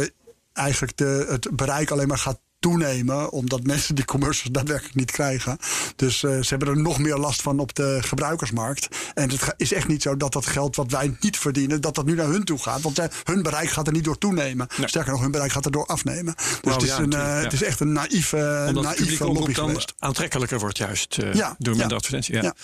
[0.52, 5.58] eigenlijk de, het bereik alleen maar gaat toenemen, omdat mensen die commercials daadwerkelijk niet krijgen.
[5.96, 8.88] Dus eh, ze hebben er nog meer last van op de gebruikersmarkt.
[9.14, 12.04] En het is echt niet zo dat dat geld wat wij niet verdienen, dat dat
[12.04, 12.80] nu naar hun toe gaat.
[12.82, 14.66] Want zij- hun bereik gaat er niet door toenemen.
[14.84, 16.34] Sterker nog, hun bereik gaat er door afnemen.
[16.34, 17.24] Dus Nou, het, is ja, een, eh, ja.
[17.26, 19.94] het is echt een naïeve, naïeve lobby dan geweest.
[19.98, 21.96] aantrekkelijker wordt juist eh, Ja, door minder ja.
[21.96, 22.34] advertentie.
[22.42, 22.54] Ja.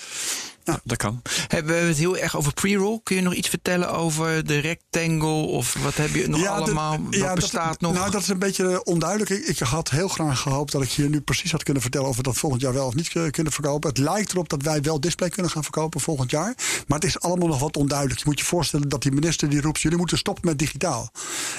[0.70, 0.76] Ja.
[0.76, 1.22] Ja, dat kan.
[1.48, 3.00] Hebben we het heel erg over pre-roll?
[3.02, 5.28] Kun je nog iets vertellen over de rectangle?
[5.46, 6.98] Of wat heb je nog allemaal?
[7.10, 7.92] ja, wat bestaat dat, nog?
[7.92, 9.30] Nou, dat is een beetje onduidelijk.
[9.30, 12.16] Ik, ik had heel graag gehoopt dat ik hier nu precies had kunnen vertellen of
[12.16, 13.88] we dat volgend jaar wel of niet k- kunnen verkopen.
[13.88, 16.54] Het lijkt erop dat wij wel display kunnen gaan verkopen volgend jaar.
[16.86, 18.18] Maar het is allemaal nog wat onduidelijk.
[18.18, 21.10] Je moet je voorstellen dat die minister die roept: jullie moeten stoppen met digitaal.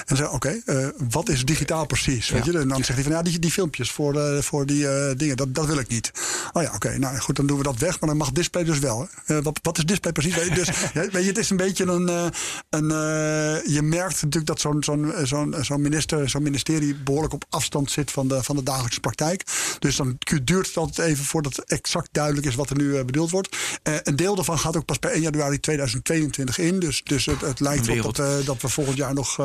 [0.06, 2.28] En dan oké, eh, wat is digitaal precies?
[2.30, 2.58] Weet je?
[2.58, 5.36] En dan zegt hij van ja, die, die filmpjes voor, eh, voor die eh, dingen,
[5.36, 6.10] dat, dat wil ik niet.
[6.52, 8.00] Oh ja, oké, nou goed, dan doen we dat weg.
[8.00, 9.01] Maar dan mag display dus wel.
[9.24, 10.34] Eh, wat, wat is display precies?
[10.34, 12.08] Dus weet je, het is een beetje een.
[12.08, 12.26] eh,
[12.70, 17.44] een eh, je merkt natuurlijk dat zo'n zo'n zo'n zo'n minister, zo'n ministerie behoorlijk op
[17.48, 19.44] afstand zit van de, van de dagelijkse praktijk.
[19.78, 23.30] Dus dan duurt het altijd even voordat het exact duidelijk is wat er nu bedoeld
[23.30, 23.56] wordt.
[23.82, 26.78] Een deel daarvan gaat ook pas per 1 januari 2022 in.
[26.78, 28.16] Dus, dus het, het lijkt erop Wereld.
[28.16, 29.40] dat, dat we volgend jaar nog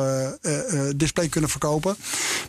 [0.96, 1.96] display kunnen verkopen.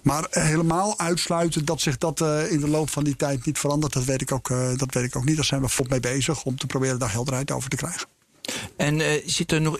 [0.03, 4.05] Maar helemaal uitsluiten dat zich dat in de loop van die tijd niet verandert, dat
[4.05, 4.47] weet ik ook,
[4.77, 5.35] dat weet ik ook niet.
[5.35, 8.07] Daar zijn we vol mee bezig om te proberen daar helderheid over te krijgen.
[8.77, 9.77] En eh, zit er nog.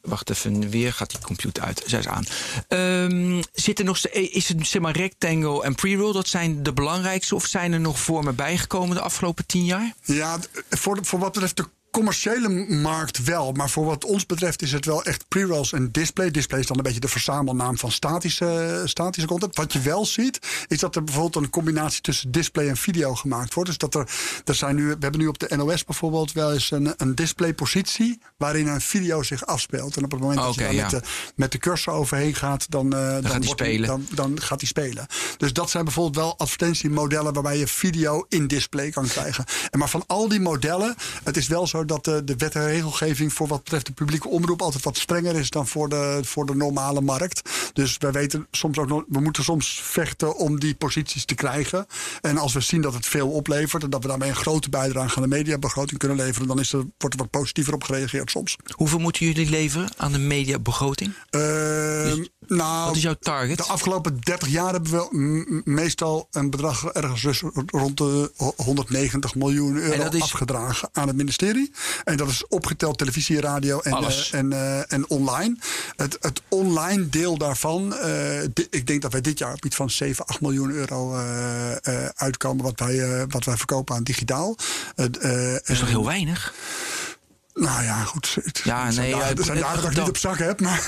[0.00, 1.82] Wacht even, weer gaat die computer uit.
[1.86, 2.24] Zij is aan.
[2.68, 6.72] Ehm, zit er nog, ste- is het zeg maar rectangle en pre-roll, dat zijn de
[6.72, 7.34] belangrijkste?
[7.34, 9.94] Of zijn er nog vormen bijgekomen de afgelopen tien jaar?
[10.02, 10.38] Ja,
[10.70, 13.52] voor, voor wat betreft de commerciële markt wel.
[13.52, 16.30] Maar voor wat ons betreft is het wel echt pre-rolls en display.
[16.30, 19.56] Display is dan een beetje de verzamelnaam van statische, statische content.
[19.56, 20.38] Wat je wel ziet,
[20.68, 23.68] is dat er bijvoorbeeld een combinatie tussen display en video gemaakt wordt.
[23.68, 24.08] Dus dat er,
[24.44, 28.20] er zijn nu, we hebben nu op de NOS bijvoorbeeld wel eens een, een displaypositie
[28.36, 29.96] waarin een video zich afspeelt.
[29.96, 30.82] En op het moment dat je daar ja.
[30.82, 31.00] met, de,
[31.34, 33.88] met de cursor overheen gaat, dan, eh, dan, gaat hij wordt spelen.
[33.88, 35.06] dan, dan gaat hij spelen.
[35.36, 39.44] Dus dat zijn bijvoorbeeld wel advertentiemodellen waarbij je video in display kan krijgen.
[39.70, 40.94] En maar van al die modellen,
[41.24, 44.28] het is wel zo dat de, de wet en regelgeving voor wat betreft de publieke
[44.28, 47.50] omroep altijd wat strenger is dan voor de, voor de normale markt.
[47.72, 51.86] Dus wij weten soms ook nog, we moeten soms vechten om die posities te krijgen.
[52.20, 55.16] En als we zien dat het veel oplevert en dat we daarmee een grote bijdrage
[55.16, 58.56] aan de mediabegroting kunnen leveren, dan is er, wordt er wat positiever op gereageerd soms.
[58.70, 61.12] Hoeveel moeten jullie leveren aan de mediabegroting?
[61.30, 63.56] Ehm, nou, Wat is jouw target?
[63.56, 69.76] De afgelopen 30 jaar hebben we meestal een bedrag ergens dus rond de 190 miljoen
[69.76, 71.72] euro afgedragen aan het ministerie.
[72.04, 75.56] En dat is opgeteld televisie, radio en, eh, en, eh, en online.
[75.96, 79.90] Het, het online deel daarvan, eh, ik denk dat wij dit jaar op iets van
[79.90, 81.14] 7, 8 miljoen euro
[82.14, 84.56] uitkomen wat wij, wat wij verkopen aan digitaal.
[84.94, 86.54] Dat is toch en- heel weinig?
[87.60, 88.36] Nou ja, goed.
[88.44, 90.84] Het, Ja, er nee, ja, er zijn dagen dat ik niet op zak heb, maar...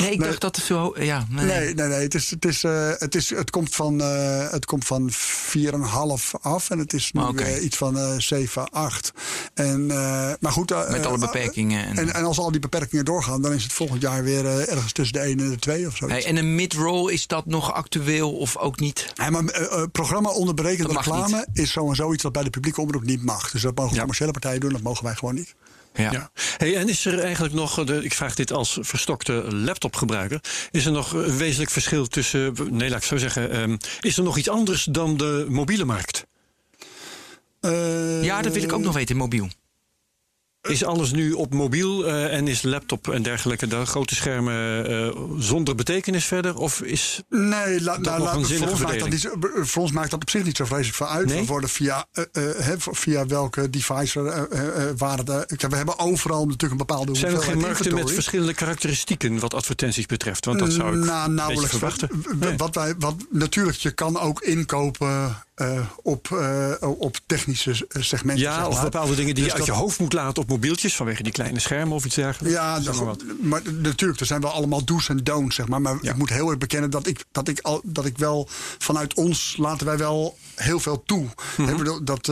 [0.00, 0.28] Nee, ik Nee.
[0.28, 1.44] dacht dat het ho- Ja, nee.
[1.46, 2.02] Nee, nee, nee.
[2.02, 6.30] Het, is, het, is, eh, het, is, het komt van, eh het komt van 4,5
[6.40, 6.70] af.
[6.70, 9.12] En het is nu eh, iets van eh 7, 8.
[9.54, 10.70] En, eh, maar goed.
[10.70, 11.86] eh, Met alle eh, beperkingen.
[11.86, 14.72] En, En, en als al die beperkingen doorgaan, dan is het volgend jaar weer eh,
[14.72, 16.08] ergens tussen de 1 en de 2 of zo.
[16.08, 19.12] Hey, en een mid-roll, is dat nog actueel of ook niet?
[19.14, 22.22] Ja, maar eh, eh, programma onder berekende Dat mag reclame is zo en zo iets
[22.22, 23.50] wat bij de publieke omroep niet mag.
[23.50, 23.98] Dus dat mogen Ja.
[23.98, 25.47] commerciële partijen doen, dat mogen wij gewoon niet.
[25.98, 26.12] Ja.
[26.12, 26.30] Ja.
[26.56, 30.40] Hey, en is er eigenlijk nog, de, ik vraag dit als verstokte laptopgebruiker,
[30.70, 34.22] is er nog een wezenlijk verschil tussen, nee laat ik zo zeggen, ehm, is er
[34.22, 36.26] nog iets anders dan de mobiele markt?
[37.60, 39.48] Eh, Ja, dat wil ik ook nog weten, mobiel.
[40.62, 45.20] Is alles nu op mobiel eh, en is laptop en dergelijke, de grote schermen, eh,
[45.38, 46.56] zonder betekenis verder?
[46.56, 49.30] Of is Nee, la, nou, nog la- een voor, ons maakt dat niet,
[49.60, 51.26] voor ons maakt dat op zich niet zo vreselijk veel uit.
[51.26, 51.40] Nee?
[51.40, 52.22] We worden via, eh,
[52.76, 54.22] via welke device
[54.96, 59.38] waren de, We hebben overal natuurlijk een bepaalde zijn er geen markten met verschillende karakteristieken
[59.38, 60.44] wat advertenties betreft?
[60.44, 62.08] Want dat zou ik Nou, nauwelijks verwachten.
[62.38, 62.56] Nee.
[62.56, 68.44] Wat wij, wat, natuurlijk, je kan ook inkopen eh, op, eh, op technische eh, segmenten.
[68.44, 68.82] Ja, zeg of maar.
[68.82, 71.32] bepaalde dingen die Dus je uit dat- je hoofd moet laten op mobieltjes vanwege die
[71.32, 72.56] kleine schermen of iets dergelijks.
[72.56, 73.22] Ja, Zeg maar wat.
[73.40, 75.80] maar natuurlijk, er zijn wel allemaal do's en don'ts, zeg maar.
[75.80, 76.10] Maar Ja.
[76.10, 78.48] ik moet heel erg bekennen dat ik, dat, ik al, dat ik wel
[78.78, 81.26] vanuit ons laten wij wel heel veel toe.
[81.56, 82.04] Mhm.
[82.04, 82.28] Dat,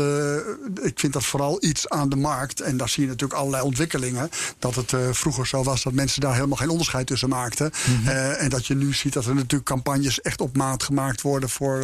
[0.83, 2.61] ik vind dat vooral iets aan de markt.
[2.61, 4.31] En daar zie je natuurlijk allerlei ontwikkelingen.
[4.59, 7.71] Dat het vroeger zo was dat mensen daar helemaal geen onderscheid tussen maakten.
[8.03, 8.09] Mhm.
[8.09, 11.81] En dat je nu ziet dat er natuurlijk campagnes echt op maat gemaakt worden voor,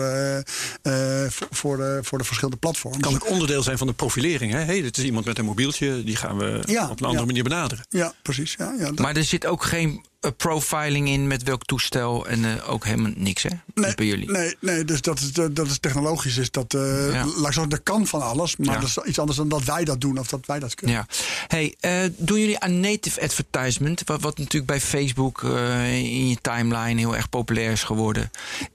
[1.33, 2.97] voor, voor, de, voor de verschillende platforms.
[3.01, 4.53] kan ook onderdeel zijn van de profilering.
[4.53, 4.59] Hè?
[4.59, 7.25] Hey, dit is iemand met een mobieltje, die gaan we Ja, op een andere ja.
[7.25, 7.85] manier benaderen.
[7.89, 8.55] Ja, precies.
[8.59, 12.45] Ja, ja, dat- Maar er zit ook geen eh, profiling in met welk toestel en
[12.45, 13.49] eh, ook helemaal niks, hè?
[13.75, 14.31] Niet bij jullie.
[14.31, 16.37] Nee, nee dus dat is, dat is technologisch.
[16.37, 17.25] Is dat, eh, Ja.
[17.25, 18.57] Laat ik zeggen, dat kan van alles.
[18.57, 18.81] Maar Ja.
[18.81, 20.97] dat is iets anders dan dat wij dat doen of dat wij dat kunnen.
[20.97, 21.07] Ja.
[21.47, 24.03] Hey, eh, doen jullie aan native advertisement?
[24.05, 28.31] Wat, wat natuurlijk bij Facebook eh, in je timeline heel erg populair is geworden.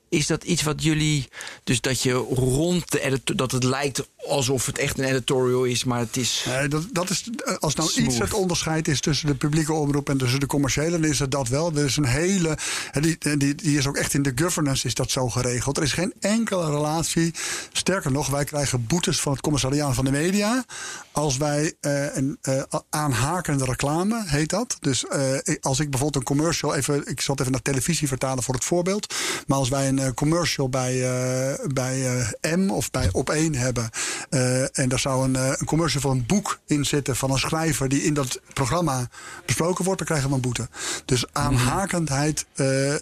[0.10, 1.28] Is dat iets wat jullie,
[1.64, 5.84] dus dat je rond de editor, dat het lijkt alsof het echt een editorial is,
[5.84, 6.46] maar het is.
[6.48, 8.08] Nee, dat, dat is, eh, als nou Smooth.
[8.08, 11.32] iets het onderscheid is tussen de publieke omroep en tussen de commerciële, dan is het
[11.32, 11.72] dat wel.
[11.76, 12.58] Er is een hele.
[12.92, 15.78] en Die, die, die is ook echt in de governance is dat zo geregeld.
[15.78, 17.34] Er is geen enkele relatie.
[17.72, 20.66] Sterker nog, wij krijgen boetes van het commissariaat van de media.
[21.12, 24.78] Als wij eh, een eh, aanhakende reclame, heet dat.
[24.80, 28.44] Dus eh, als ik bijvoorbeeld een commercial, even, ik zal het even naar televisie vertalen
[28.44, 29.14] voor het voorbeeld.
[29.48, 33.90] Maar als wij een eh, commercial bij, eh, bij eh, M of bij Op1 hebben.
[34.30, 37.90] eh, en daar zou een, een commercial van een boek in zitten van een schrijver
[37.90, 39.08] die in dat programma
[39.46, 40.68] besproken wordt, dan krijgen we een boete.
[41.06, 42.94] Dus aanhakendheid eh,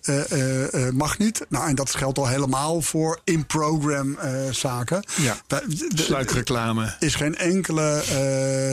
[0.87, 1.45] eh, mag niet.
[1.49, 4.17] Nou, en dat geldt al helemaal voor in-program
[4.51, 5.05] zaken.
[5.15, 5.37] Ja.
[5.95, 6.95] Sluikreclame.
[6.99, 8.01] is geen enkele,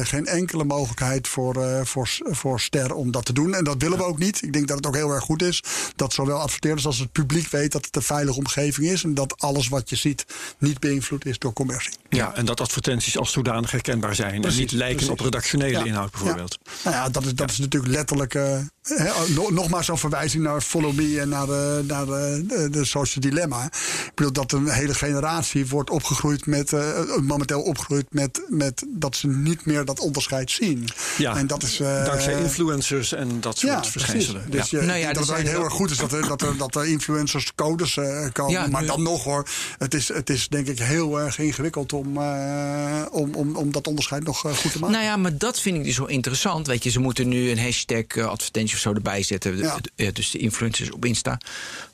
[0.02, 3.54] geen enkele mogelijkheid voor, voor, voor Ster om dat te doen.
[3.54, 4.42] En dat willen we ook niet.
[4.42, 5.62] Ik denk dat het ook heel erg goed is
[5.96, 9.04] dat zowel adverteerders als het publiek weet dat het een veilige omgeving is.
[9.04, 10.24] En dat alles wat je ziet
[10.58, 11.92] niet beïnvloed is door commercie.
[12.08, 14.40] Ja, en dat advertenties als zodanig herkenbaar zijn.
[14.40, 15.12] Precies, en niet lijken precies.
[15.12, 15.84] op redactionele Ja.
[15.84, 16.58] inhoud bijvoorbeeld.
[16.62, 16.70] Ja.
[16.90, 18.34] Nou ja, dat is, dat is natuurlijk letterlijk.
[18.34, 22.70] eh, hè, no- nogmaals zo'n verwijzing naar Follow Me en naar, de, naar de, de,
[22.70, 23.64] de Social Dilemma.
[24.06, 26.72] Ik bedoel dat een hele generatie wordt opgegroeid met.
[26.72, 30.88] eh, momenteel opgegroeid met, met dat ze niet meer dat onderscheid zien.
[31.18, 31.80] Ja, en dat is.
[31.80, 34.42] eh, dankzij influencers en dat soort ja, verschijnselen.
[34.48, 34.60] precies.
[34.60, 34.80] Dus Ja.
[34.80, 36.56] je, Nou ja, dat er het zijn heel erg goed is dat er, dat er,
[36.56, 38.01] dat er influencers codes eh,
[38.32, 38.52] komen.
[38.52, 39.48] Ja, maar dan nog hoor,
[39.78, 43.86] het is, het is denk ik heel erg ingewikkeld om, eh, om, om, om dat
[43.86, 44.96] onderscheid nog eh, goed te maken.
[44.96, 46.66] Nou ja, maar dat vind ik dus wel interessant.
[46.66, 49.56] Weet je, ze moeten nu een hashtag eh, advertentie of zo erbij zetten.
[49.56, 49.78] Ja.
[49.96, 51.40] eh, dus de influencers op Insta.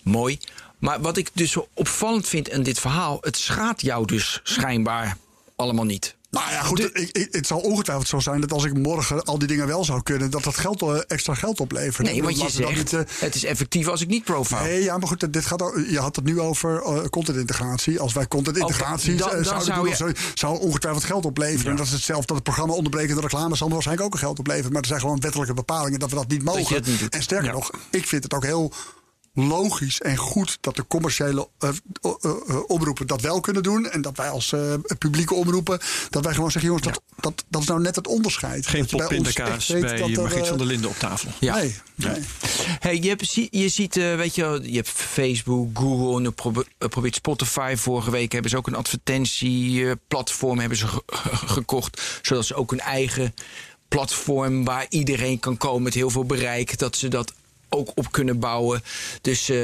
[0.02, 0.38] Mooi.
[0.78, 3.18] Maar wat ik dus zo opvallend vind in dit verhaal...
[3.20, 5.16] het schaadt jou dus schijnbaar
[5.56, 6.16] allemaal niet.
[6.30, 9.24] Nou ja, goed, De- ik, ik- het zal ongetwijfeld zo zijn dat als ik morgen
[9.24, 12.06] al die dingen wel zou kunnen, dat dat geld, eh, extra geld oplevert.
[12.08, 14.60] Nee, want je zegt, niet, eh, het is effectief als ik niet profile.
[14.62, 18.00] Nee, ja, maar goed, dit gaat, al- je had het nu over eh, contentintegratie.
[18.00, 21.70] Als wij contentintegratie dan- eh, dan zouden zou doen, je- dan zou, ongetwijfeld geld opleveren.
[21.70, 24.72] En dat is hetzelfde dat het programma onderbrekende reclame zal waarschijnlijk ook geld opleveren.
[24.72, 26.82] Maar er zijn gewoon wettelijke bepalingen dat we dat niet mogen.
[26.86, 27.08] niet.
[27.08, 27.52] En sterker Ja.
[27.52, 28.72] nog, ik vind het ook heel
[29.47, 33.86] logisch en goed dat de commerciële eh, eh, eh, omroepen dat wel kunnen doen.
[33.91, 35.80] En dat wij als eh, publieke omroepen,
[36.11, 38.66] dat wij gewoon zeggen, jongens, dat, dat, dat is nou net het onderscheid.
[38.66, 41.30] Geen bij poppindakaas weet bij dat er, Margriet van der Linden op tafel.
[41.41, 41.55] Ja.
[41.57, 42.20] Nee, nee.
[42.78, 46.32] Hey, je, hebt, je ziet, eh, weet je, je hebt Facebook, Google,
[46.78, 47.74] en probeert Spotify.
[47.76, 51.03] Vorige week hebben ze ook een advertentieplatform hebben ze ge-
[51.47, 53.34] gekocht, zodat ze ook een eigen
[53.89, 57.32] platform waar iedereen kan komen met heel veel bereik, dat ze dat
[57.68, 58.82] ook op kunnen bouwen.
[59.20, 59.56] Dus eh,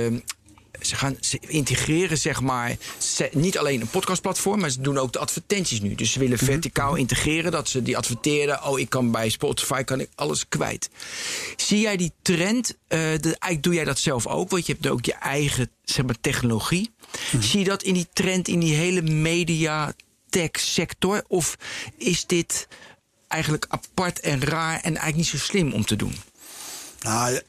[0.80, 5.12] ze gaan ze integreren, zeg maar, ze- niet alleen een podcastplatform, maar ze doen ook
[5.12, 5.94] de advertenties nu.
[5.94, 8.64] Dus ze willen verticaal integreren, dat ze die adverteren.
[8.64, 10.90] Oh, ik kan bij Spotify kan ik alles kwijt.
[11.56, 12.70] Zie jij die trend?
[12.88, 16.04] eh, de, eigenlijk doe jij dat zelf ook, want je hebt ook je eigen zeg
[16.06, 16.90] maar, technologie.
[17.40, 19.94] Zie je dat in die trend, in die hele media
[20.28, 21.24] tech sector?
[21.28, 21.56] Of
[21.96, 22.68] is dit
[23.28, 26.14] eigenlijk apart en raar en eigenlijk niet zo slim om te doen?
[27.00, 27.40] Nou,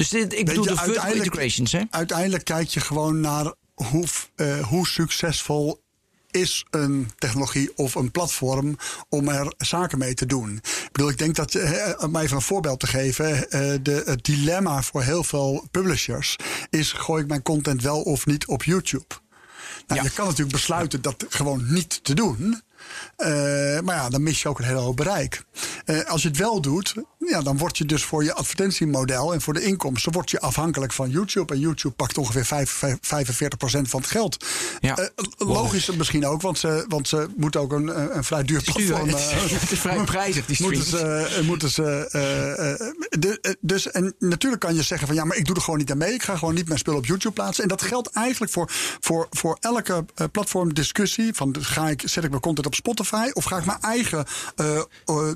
[0.00, 1.82] Dus dit, ik bedoel je, de vertical uiteindelijk- integrations, hè?
[1.90, 5.82] Uiteindelijk kijk je gewoon naar hoe, eh, hoe succesvol
[6.30, 8.76] is een technologie of een platform
[9.08, 10.56] om er zaken mee te doen.
[10.56, 14.24] Ik bedoel, ik denk dat, eh, om even een voorbeeld te geven, eh, de, het
[14.24, 16.36] dilemma voor heel veel publishers
[16.70, 19.14] is: gooi ik mijn content wel of niet op YouTube?
[19.86, 20.02] Nou, Ja.
[20.02, 22.62] Je kan natuurlijk besluiten dat gewoon niet te doen.
[23.84, 25.44] Maar ja, dan mis je ook een hele hoop bereik.
[26.06, 26.94] Als je het wel doet,
[27.26, 30.92] ja, dan word je dus voor je advertentiemodel en voor de inkomsten word je afhankelijk
[30.92, 31.54] van YouTube.
[31.54, 34.44] En YouTube pakt ongeveer vijf- vijf- 45% van het geld.
[34.80, 34.96] Ja.
[34.96, 35.06] Eh,
[35.38, 39.08] logisch misschien ook, want ze, want ze moeten ook een, een, een vrij duur platform.
[39.08, 42.78] eh, is, het is vrij prijzig, die Moeten ze, eh, moeten ze, eh, eh,
[43.18, 45.78] de- eh, dus, en natuurlijk kan je zeggen van ja, maar ik doe er gewoon
[45.78, 46.12] niet aan mee.
[46.14, 47.62] Ik ga gewoon niet mijn spul op YouTube plaatsen.
[47.62, 51.34] En dat geldt eigenlijk voor, voor, voor elke eh, platformdiscussie.
[51.34, 54.24] Van ga ik, zet ik mijn content op Spotify of ga ik mijn eigen
[54.56, 54.84] eh, eh,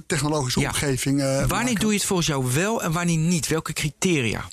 [0.06, 0.68] technologische Ja.
[0.68, 1.20] omgeving.
[1.20, 1.44] eh,
[1.74, 3.46] wanneer doe je het volgens jou wel en wanneer niet?
[3.48, 4.48] Welke criteria?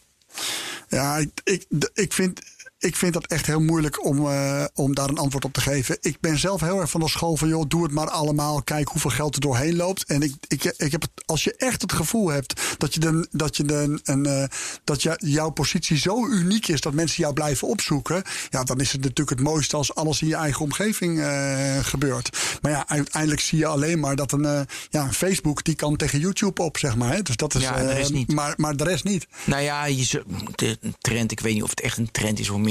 [0.89, 2.41] Ja, ik, ik, ik, vind,
[2.81, 5.97] ik vind dat echt heel moeilijk om, eh, om daar een antwoord op te geven.
[6.01, 8.61] Ik ben zelf heel erg van de school van, joh, doe het maar allemaal.
[8.61, 10.03] Kijk hoeveel geld er doorheen loopt.
[10.03, 13.27] En ik, ik, ik heb het, als je echt het gevoel hebt dat, je de,
[13.31, 14.43] dat, je de, een, eh,
[14.83, 18.23] dat je, jouw positie zo uniek is dat mensen jou blijven opzoeken.
[18.49, 22.57] Ja, dan is het natuurlijk het mooiste als alles in je eigen omgeving eh, gebeurt.
[22.61, 26.19] Maar ja, uiteindelijk zie je alleen maar dat een, ja, een Facebook die kan tegen
[26.19, 27.13] YouTube op, zeg maar.
[27.13, 27.21] Hè.
[27.21, 28.33] Dus dat is, Ja, de rest niet.
[28.33, 29.27] Maar, maar de rest niet.
[29.43, 30.23] Nou ja, je,
[30.55, 32.70] de trend, ik weet niet of het echt een trend is, of meer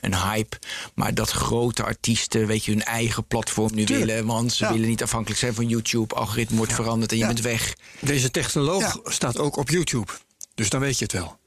[0.00, 0.56] een hype.
[0.94, 4.06] Maar dat grote artiesten, weet je, hun eigen platform nu Tuurlijk.
[4.08, 4.26] willen.
[4.26, 4.72] Want ze Ja.
[4.72, 6.14] willen niet afhankelijk zijn van YouTube.
[6.14, 7.74] Algoritme wordt veranderd en je bent weg.
[8.00, 9.10] Deze technoloog Ja.
[9.10, 10.12] staat ook op YouTube.
[10.54, 11.38] Dus dan weet je het wel.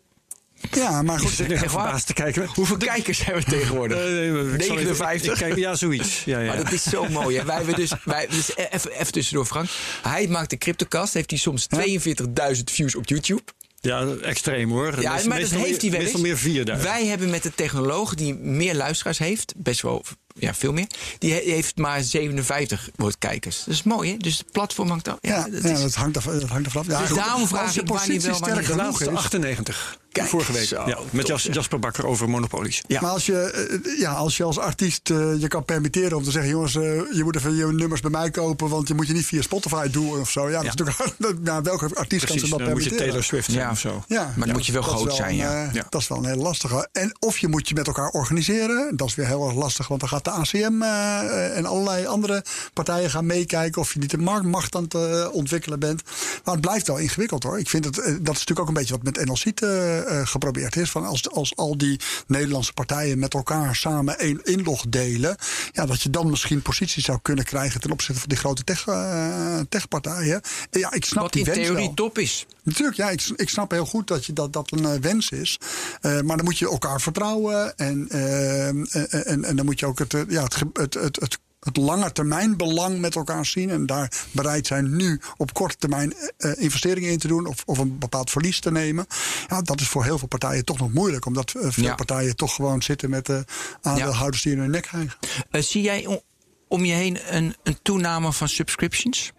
[0.71, 1.39] Ja, maar Ik goed.
[1.39, 1.69] echt waar?
[1.69, 2.45] verbaasd te kijken.
[2.53, 3.97] Hoeveel kijkers hebben we tegenwoordig?
[3.97, 5.31] Eh, nee, maar ik zal even- 59?
[5.33, 6.23] ik kijk- ja, zoiets.
[6.23, 6.47] Ja, ja.
[6.47, 7.37] Maar dat is zo mooi.
[7.37, 7.43] Hè?
[7.45, 9.69] Wij hebben dus, wij, dus even, even tussendoor, Frank.
[10.01, 11.13] Hij maakt de CryptoCast.
[11.13, 13.41] Heeft hij soms 42.000 views op YouTube.
[13.87, 14.85] Ja, extreem hoor.
[14.85, 16.21] Ja, Meestal- maar dat meestal heeft hij wel meer- eens.
[16.21, 16.89] Meestal meer 4000.
[16.89, 20.05] Wij hebben met de technoloog die meer luisteraars heeft, best wel
[20.39, 20.87] ja, veel meer,
[21.19, 23.63] die he- heeft maar 57 wordt kijkers.
[23.65, 24.17] Dat is mooi, hè?
[24.17, 25.17] Dus het platform hangt dan.
[25.21, 26.87] Ja, Ja, dat ja, is, dat hangt er, dat hangt vanaf.
[26.87, 29.17] Ja, Dus daarom vraag ik wanneer wel, wanneer sterk genoeg laatste is.
[29.17, 29.97] 98.
[30.11, 30.63] Kijk, vorige week.
[30.67, 32.83] zo, ja, met top, Jasper Bakker over monopolies.
[32.87, 33.01] Ja.
[33.01, 36.31] Maar als je, eh, ja, als je als artiest eh, je kan permitteren om te
[36.31, 36.51] zeggen...
[36.51, 36.81] jongens, eh,
[37.11, 38.69] je moet even je nummers bij mij kopen...
[38.69, 40.49] want je moet je niet via Spotify doen of zo.
[40.49, 42.97] Ja, dat is natuurlijk, ja, welke artiest kan zich dat dan moet je permitteren?
[42.97, 43.71] Taylor Swift zijn Ja.
[43.71, 44.03] of zo.
[44.07, 45.69] Ja, Maar dan moet je wel groot zijn, een, ja.
[45.73, 45.85] Ja.
[45.89, 46.89] Dat is wel een hele lastige.
[46.91, 48.97] En of je moet je met elkaar organiseren.
[48.97, 52.43] Dat is weer heel erg lastig, want dan gaat de ACM eh, en allerlei andere
[52.73, 53.81] partijen gaan meekijken.
[53.81, 56.01] Of je niet de marktmacht aan het ontwikkelen bent.
[56.43, 57.59] Maar het blijft wel ingewikkeld hoor.
[57.59, 59.96] Ik vind het, dat is natuurlijk ook een beetje wat met NLC eh,
[60.27, 60.89] geprobeerd is.
[60.89, 65.35] Van als, als al die Nederlandse partijen met elkaar samen één inlog delen.
[65.71, 68.87] Ja, dat je dan misschien posities zou kunnen krijgen ten opzichte van die grote tech,
[68.87, 70.41] eh, techpartijen.
[70.69, 71.93] En Ja, ik snap wat die in wens theorie wel.
[71.93, 72.45] top is.
[72.63, 75.59] Natuurlijk, ja, ik, ik snap heel goed dat je dat, dat een eh, wens is.
[76.01, 77.77] Eh, maar dan moet je elkaar vertrouwen.
[77.77, 78.87] En, eh, en,
[79.25, 82.57] en, en dan moet je ook het, eh, ja, het, het, het, het lange termijn
[82.57, 83.69] belang met elkaar zien.
[83.69, 87.45] En daar bereid zijn nu op korte termijn eh, investeringen in te doen.
[87.45, 89.05] Of, of een bepaald verlies te nemen.
[89.47, 91.25] Ja, dat is voor heel veel partijen toch nog moeilijk.
[91.25, 91.95] Omdat eh, veel Ja.
[91.95, 93.45] partijen toch gewoon zitten met de
[93.81, 95.17] aandeelhouders die in hun nek hijgen.
[95.51, 96.19] Eh, zie jij om,
[96.67, 99.31] om je heen een, een toename van subscriptions?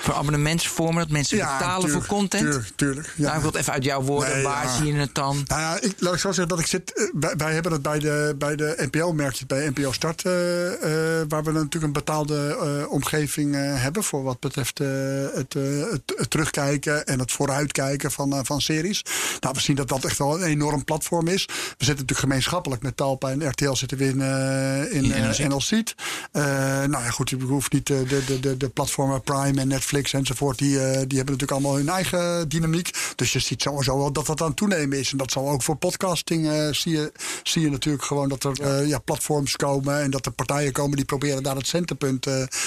[0.00, 2.42] Voor abonnementsvormen, dat mensen betalen tuurlijk, voor content?
[2.42, 3.12] Tuurlijk, tuurlijk.
[3.16, 3.22] Ja.
[3.24, 4.34] Nou, ik wil het even uit jouw woorden.
[4.34, 4.76] Nee, Waar ja.
[4.76, 5.44] zie je het dan?
[5.46, 6.92] Nou ja, ik, laat ik zo zeggen dat ik zit.
[6.92, 9.92] eh, Wij, wij hebben het bij de, bij de NPO, merk je het bij NPO
[9.92, 10.72] Start, eh,
[11.20, 17.06] eh, waar we natuurlijk een betaalde omgeving hebben voor wat betreft het, het, het terugkijken
[17.06, 19.02] en het vooruitkijken van, van series.
[19.40, 21.44] Nou, we zien dat dat echt wel een enorm platform is.
[21.46, 21.52] We
[21.84, 24.20] zitten natuurlijk gemeenschappelijk met Talpa en RTL zitten we in,
[24.92, 25.38] in In NLC.
[25.38, 25.84] NLC.
[26.32, 30.58] Nou ja, goed, je hoeft niet de, de, de, de platformen Prime en Netflix enzovoort,
[30.58, 32.90] die, eh, die hebben natuurlijk allemaal hun eigen dynamiek.
[33.16, 35.10] Dus je ziet sowieso wel dat dat aan het toenemen is.
[35.12, 37.12] En dat zal ook voor podcasting eh, zie, je,
[37.42, 40.96] zie je natuurlijk gewoon dat er eh, ja, platforms komen en dat er partijen komen
[40.96, 42.24] die proberen daar het centerpunt,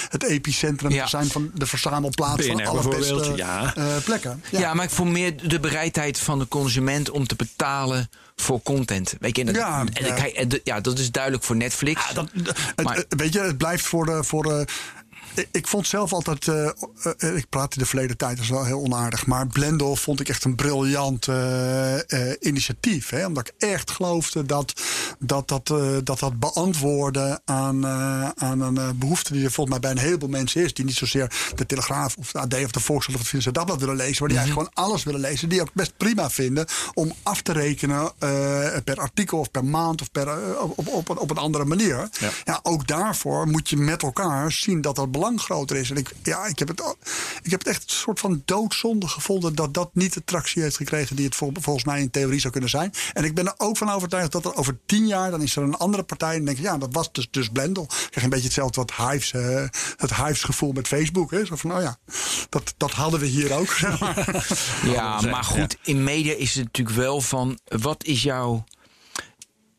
[0.08, 1.02] het epicentrum Ja.
[1.02, 3.74] te zijn van de verzamelplaats van alle beste ja.
[4.04, 4.42] plekken.
[4.50, 4.74] Ja.
[4.74, 9.14] maar ik voel meer de bereidheid van de consument om te betalen voor content.
[9.20, 10.58] Weet je, en dat, Ja, en ja.
[10.64, 12.08] ja, dat is duidelijk voor Netflix.
[12.08, 14.24] Ja, dat, het, Maar- het- weet je, het blijft voor de.
[14.24, 14.64] Voor de
[15.50, 16.66] ik- vond zelf altijd, eh,
[17.18, 19.26] eh, ik praat in de verleden tijd, dat is wel heel onaardig.
[19.26, 21.96] Maar Blendel vond ik echt een briljant eh,
[22.40, 23.10] initiatief.
[23.10, 23.26] Hè?
[23.26, 24.72] Omdat ik echt geloofde dat
[25.18, 25.66] dat, dat,
[26.04, 27.86] dat, dat beantwoorden aan,
[28.36, 30.74] aan een eh, behoefte die er volgens mij bij een heleboel mensen is.
[30.74, 33.80] Die niet zozeer de Telegraaf of de AD of de Volkskrant of het Financiële Dagblad
[33.80, 34.16] willen lezen.
[34.18, 35.48] Maar die eigenlijk gewoon alles willen lezen.
[35.48, 38.12] Die ook best prima vinden om af te rekenen
[38.84, 42.08] per artikel of per maand of per, op, op, op, op een andere manier.
[42.20, 42.30] Ja.
[42.44, 45.90] Ja, ook daarvoor moet je met elkaar zien dat dat belang groter is.
[45.90, 46.96] En ik, ja, ik, heb het, al-
[47.42, 50.76] ik heb het echt een soort van doodzonde gevonden dat dat niet de tractie heeft
[50.76, 52.92] gekregen die het vol- volgens mij in theorie zou kunnen zijn.
[53.12, 55.62] En ik ben er ook van overtuigd dat er over tien jaar, dan is er
[55.62, 57.82] een andere partij en denk ik, ja, dat was dus, dus Blendel.
[57.82, 59.64] Ik krijg een beetje hetzelfde wat Hives, eh,
[59.96, 61.30] het Hives gevoel met Facebook.
[61.30, 61.44] Hè?
[61.46, 61.96] Zo van, oh ja,
[62.48, 63.68] dat, dat hadden we hier ook.
[63.72, 64.20] Zeg maar.
[64.84, 67.58] Ja, maar goed, in media is het natuurlijk wel van...
[67.64, 68.64] wat is jouw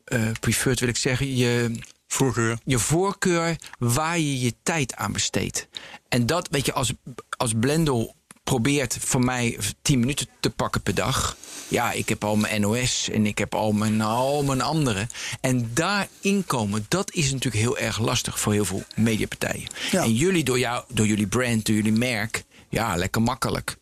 [0.04, 1.36] eh preferred, wil ik zeggen...
[1.36, 1.78] je,
[2.14, 2.58] Voorkeur.
[2.64, 5.68] je voorkeur waar je je tijd aan besteedt.
[6.08, 6.92] En dat, weet je, als,
[7.36, 11.36] als Blendel probeert voor mij 10 minuten te pakken per dag...
[11.68, 15.06] ja, ik heb al mijn NOS en ik heb al mijn, al mijn andere.
[15.40, 19.68] En daar inkomen, dat is natuurlijk heel erg lastig voor heel veel mediapartijen.
[19.90, 20.02] Ja.
[20.02, 22.44] En jullie, door, jou, door jullie brand, door jullie merk...
[22.68, 23.76] ja, lekker makkelijk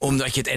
[0.00, 0.56] omdat je het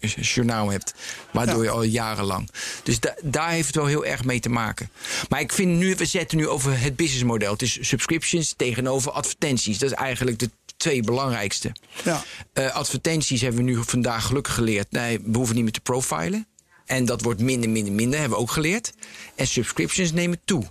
[0.00, 0.94] NOS-journaal hebt.
[1.32, 2.50] Waardoor je al jarenlang.
[2.82, 4.90] Dus da- daar heeft het wel heel erg mee te maken.
[5.28, 7.52] Maar ik vind nu, we zetten nu over het businessmodel.
[7.52, 9.78] Het is subscriptions tegenover advertenties.
[9.78, 11.72] Dat is eigenlijk de twee belangrijkste.
[12.04, 12.22] Ja.
[12.52, 14.90] Eh, advertenties hebben we nu vandaag gelukkig geleerd.
[14.90, 16.46] Nee, we hoeven niet meer te profilen.
[16.84, 18.92] En dat wordt minder, minder, minder, hebben we ook geleerd.
[19.34, 20.64] En subscriptions nemen toe.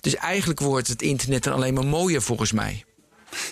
[0.00, 2.84] Dus eigenlijk wordt het internet dan alleen maar mooier volgens mij.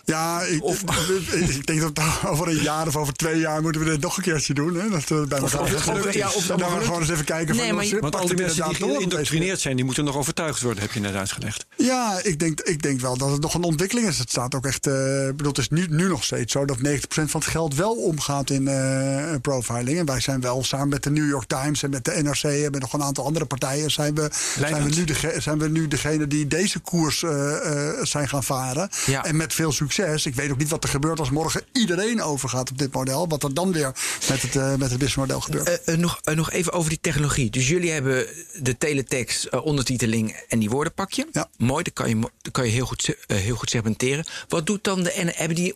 [0.04, 0.62] Ja, ik,
[1.58, 1.90] ik denk dat
[2.22, 4.74] we over een jaar of over twee jaar moeten we dit nog een keertje doen.
[4.74, 4.88] Hè?
[4.90, 6.20] Dat we bij elkaar of- gaan of- zitten.
[6.20, 7.56] ja, of- En dan gaan we gewoon eens even kijken.
[7.56, 10.82] Nee, van, maar Want al die mensen die geïndoctrineerd zijn, die moeten nog overtuigd worden,
[10.82, 11.66] heb je net uitgelegd.
[11.76, 14.18] Ja, ik denk, ik denk wel dat het nog een ontwikkeling is.
[14.18, 14.86] Het staat ook echt.
[14.86, 17.74] eh, ik bedoel, het is nu, nu nog steeds zo dat 90% van het geld
[17.74, 19.98] wel omgaat in eh, profiling.
[19.98, 22.70] En wij zijn wel samen met de New York Times en met de NRC en
[22.70, 23.90] met nog een aantal andere partijen.
[23.90, 28.04] zijn we, zijn we, nu, dege, zijn we nu degene die deze koers eh, eh,
[28.04, 28.88] zijn gaan varen.
[29.06, 29.24] Ja.
[29.24, 29.96] En met veel succes.
[29.98, 30.26] succes.
[30.26, 33.28] Ik weet ook niet wat er gebeurt als morgen iedereen overgaat op dit model.
[33.28, 33.92] Wat er dan weer
[34.28, 35.68] met het, uh, met het businessmodel gebeurt.
[35.68, 37.50] Uh, uh, nog, nog even over die technologie.
[37.50, 38.26] Dus jullie hebben
[38.62, 41.26] de teletext, ondertiteling en die woorden pak je.
[41.32, 41.48] Ja.
[41.56, 44.24] Mooi, dat kan je, dat kan je heel, goed, heel goed segmenteren.
[44.48, 45.12] Wat doet dan de...
[45.12, 45.74] En hebben die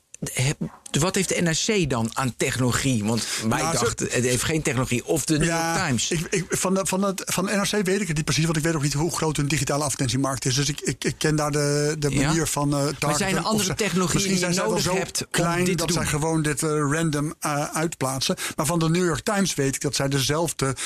[1.00, 3.04] wat heeft de NRC dan aan technologie?
[3.04, 5.06] Want wij nou, dachten, het heeft geen technologie.
[5.06, 6.10] Of de New ja, York Times.
[6.10, 8.44] Ik, ik, van, de, van, van de NRC weet ik het niet precies.
[8.44, 10.54] Want ik weet ook niet hoe groot hun digitale advertentiemarkt is.
[10.54, 12.46] Dus ik, ik, ik ken daar de, de manier ja?
[12.46, 15.92] van uh, Maar zijn er andere technologieën die je nodig zo hebt klein dit dat
[15.92, 18.36] zij gewoon dit uh, random uh, uitplaatsen.
[18.56, 20.76] Maar van de New York Times weet ik dat zij dezelfde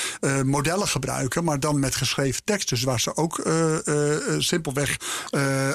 [0.45, 1.43] modellen gebruiken.
[1.43, 2.69] Maar dan met geschreven tekst.
[2.69, 3.47] Dus waar ze ook
[4.37, 4.97] simpelweg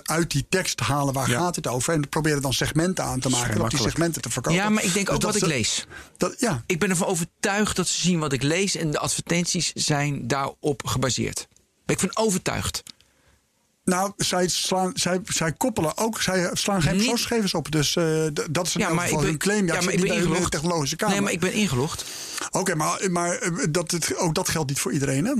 [0.02, 1.38] uit die tekst halen waar ja.
[1.38, 1.94] gaat het over.
[1.94, 3.51] En proberen dan segmenten aan te maken.
[3.60, 4.58] Om die segmenten te verkopen.
[4.58, 5.86] Ja, maar ik denk ook Dus wat dat ik lees.
[6.16, 6.62] Dat, ja.
[6.66, 10.86] Ik ben ervan overtuigd dat ze zien wat ik lees en de advertenties zijn daarop
[10.86, 11.48] gebaseerd.
[11.84, 12.82] Ben ik van overtuigd.
[13.84, 17.70] Nou, zij, slaan, zij, zij koppelen ook, zij slaan geen persoonsgegevens op.
[17.70, 19.66] Dus eh, dat is in Ja, maar ik geval ben, hun claim.
[19.66, 20.50] Ja, ja, maar ik ben ingelogd.
[20.50, 21.14] technologische kamer.
[21.14, 22.04] Nee, maar ik ben ingelogd.
[22.50, 25.32] Oké, maar, maar eh, dat ook dat geldt niet voor iedereen, hè?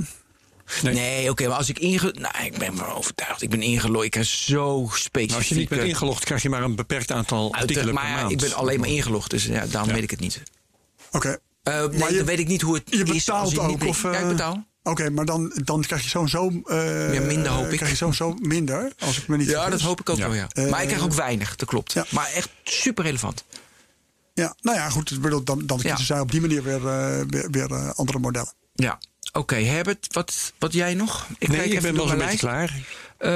[0.83, 0.93] Nee.
[0.93, 2.13] Nee, oké, maar als ik inge...
[2.19, 3.41] Nou, ik ben van overtuigd.
[3.41, 4.05] Ik ben ingelogd.
[4.05, 5.27] Ik ben zo specifiek.
[5.27, 8.11] Nou, als je niet bent ingelogd, krijg je maar een beperkt aantal artikelen per maar
[8.11, 8.31] maand.
[8.31, 9.95] ik ben alleen maar ingelogd, dus ja, daarom Ja.
[9.95, 10.41] weet ik het niet.
[11.11, 11.37] Oké.
[11.63, 13.61] Eh, nee, Maar je- dan weet ik niet hoe het Je is als betaalt je
[13.61, 13.89] niet ook?
[13.89, 14.65] Of, Ja, ik eh, betaal.
[14.83, 16.61] Oké, maar dan, dan krijg je sowieso...
[16.65, 17.75] eh Ja, minder hoop ik.
[17.77, 20.25] Krijg je sowieso minder, als ik me niet Ja, dat hoop ik ook Ja.
[20.27, 20.47] wel, ja.
[20.49, 21.91] Eh, maar ik krijg ook weinig, dat klopt.
[21.93, 22.05] ja.
[22.09, 23.43] Maar echt super relevant.
[24.33, 25.17] Ja, nou ja, goed.
[25.21, 25.95] Dan, dan kiezen Ja.
[25.97, 28.53] zij op die manier weer, eh, weer, weer eh, andere modellen.
[28.73, 28.99] Ja.
[29.33, 31.27] Oké, Herbert, wat, wat jij nog?
[31.37, 32.73] Ik nee, kijk ik even ben wel een beetje klaar.
[33.17, 33.31] Eh,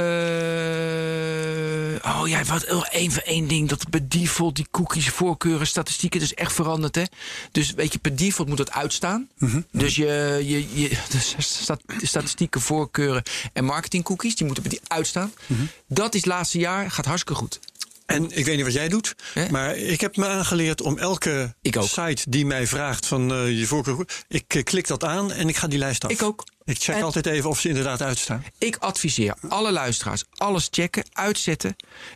[2.21, 3.69] oh ja, wat één voor één ding.
[3.69, 6.95] Dat per default die cookies, voorkeuren, statistieken, dat is echt veranderd.
[6.95, 7.03] Hè?
[7.51, 9.27] Dus weet je, per default moet dat uitstaan.
[9.37, 9.61] Mhm.
[9.71, 13.23] Dus je, je, je de sta- statistieken, voorkeuren
[13.53, 15.33] en marketing cookies, die moeten per die uitstaan.
[15.45, 15.61] Mhm.
[15.87, 17.59] Dat is het laatste jaar, gaat hartstikke goed.
[18.07, 19.15] En ik weet niet wat jij doet,
[19.51, 24.05] maar ik heb me aangeleerd om elke site die mij vraagt van eh, je voorkeur,
[24.27, 26.11] ik klik dat aan en ik ga die lijst af.
[26.11, 26.43] Ik ook.
[26.63, 28.43] Ik check En- altijd even of ze inderdaad uitstaan.
[28.57, 31.75] Ik adviseer alle luisteraars alles checken, uitzetten.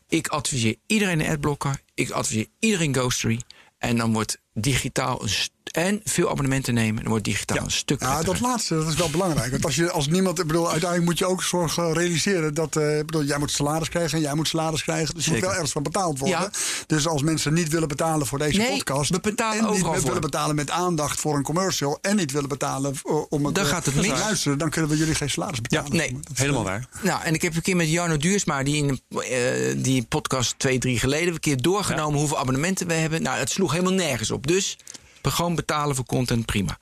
[0.09, 1.81] Ik adviseer iedereen een adblocker.
[1.93, 3.41] Ik adviseer iedereen Ghostery.
[3.77, 5.29] En dan wordt digitaal een
[5.71, 6.95] en veel abonnementen nemen.
[7.01, 8.33] Dan wordt digitaal een stuk Ja, prettiger.
[8.39, 9.51] dat laatste dat is wel belangrijk.
[9.51, 12.97] Want als, je, als niemand, ik bedoel, uiteindelijk moet je ook zorgen realiseren dat eh,
[12.99, 15.15] ik bedoel, jij moet salaris krijgen en jij moet salaris krijgen.
[15.15, 16.39] Dus je moet wel ergens van betaald worden.
[16.39, 16.51] Ja.
[16.87, 19.09] Dus als mensen niet willen betalen voor deze Nee, podcast.
[19.09, 20.01] we betalen en niet voor.
[20.03, 21.97] willen betalen met aandacht voor een commercial.
[22.01, 24.09] En niet willen betalen voor- om het Dan eh, gaat het te mis.
[24.19, 24.57] luisteren.
[24.57, 25.95] Dan kunnen we jullie geen salaris betalen.
[25.95, 26.13] nee.
[26.13, 26.87] Dat is, Helemaal eh, waar.
[27.01, 30.53] Nou, en ik heb een keer met Jarno Duursma, die in een, eh, die podcast
[30.57, 33.21] twee, drie geleden, een keer doorgenomen hoeveel abonnementen we hebben.
[33.21, 34.47] Nou, het sloeg helemaal nergens op.
[34.51, 34.77] Dus
[35.21, 36.77] gewoon betalen voor content, prima.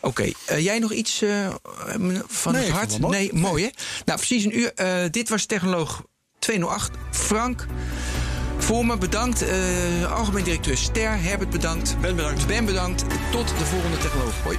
[0.00, 1.48] Oké, eh, jij nog iets eh,
[2.26, 2.98] van Nee, het hart?
[2.98, 3.18] mooi.
[3.18, 3.70] Nee, mooi hè?
[4.04, 4.72] Nou, precies een uur.
[4.74, 6.02] Eh, dit was Technoloog
[6.38, 6.90] 208.
[7.10, 7.66] Frank,
[8.58, 9.42] voor me bedankt.
[9.42, 12.00] Eh, algemeen directeur Ster, Herbert bedankt.
[12.00, 12.46] Ben bedankt.
[12.46, 13.04] Ben bedankt.
[13.30, 14.42] Tot de volgende Technoloog.
[14.42, 14.58] Hoi.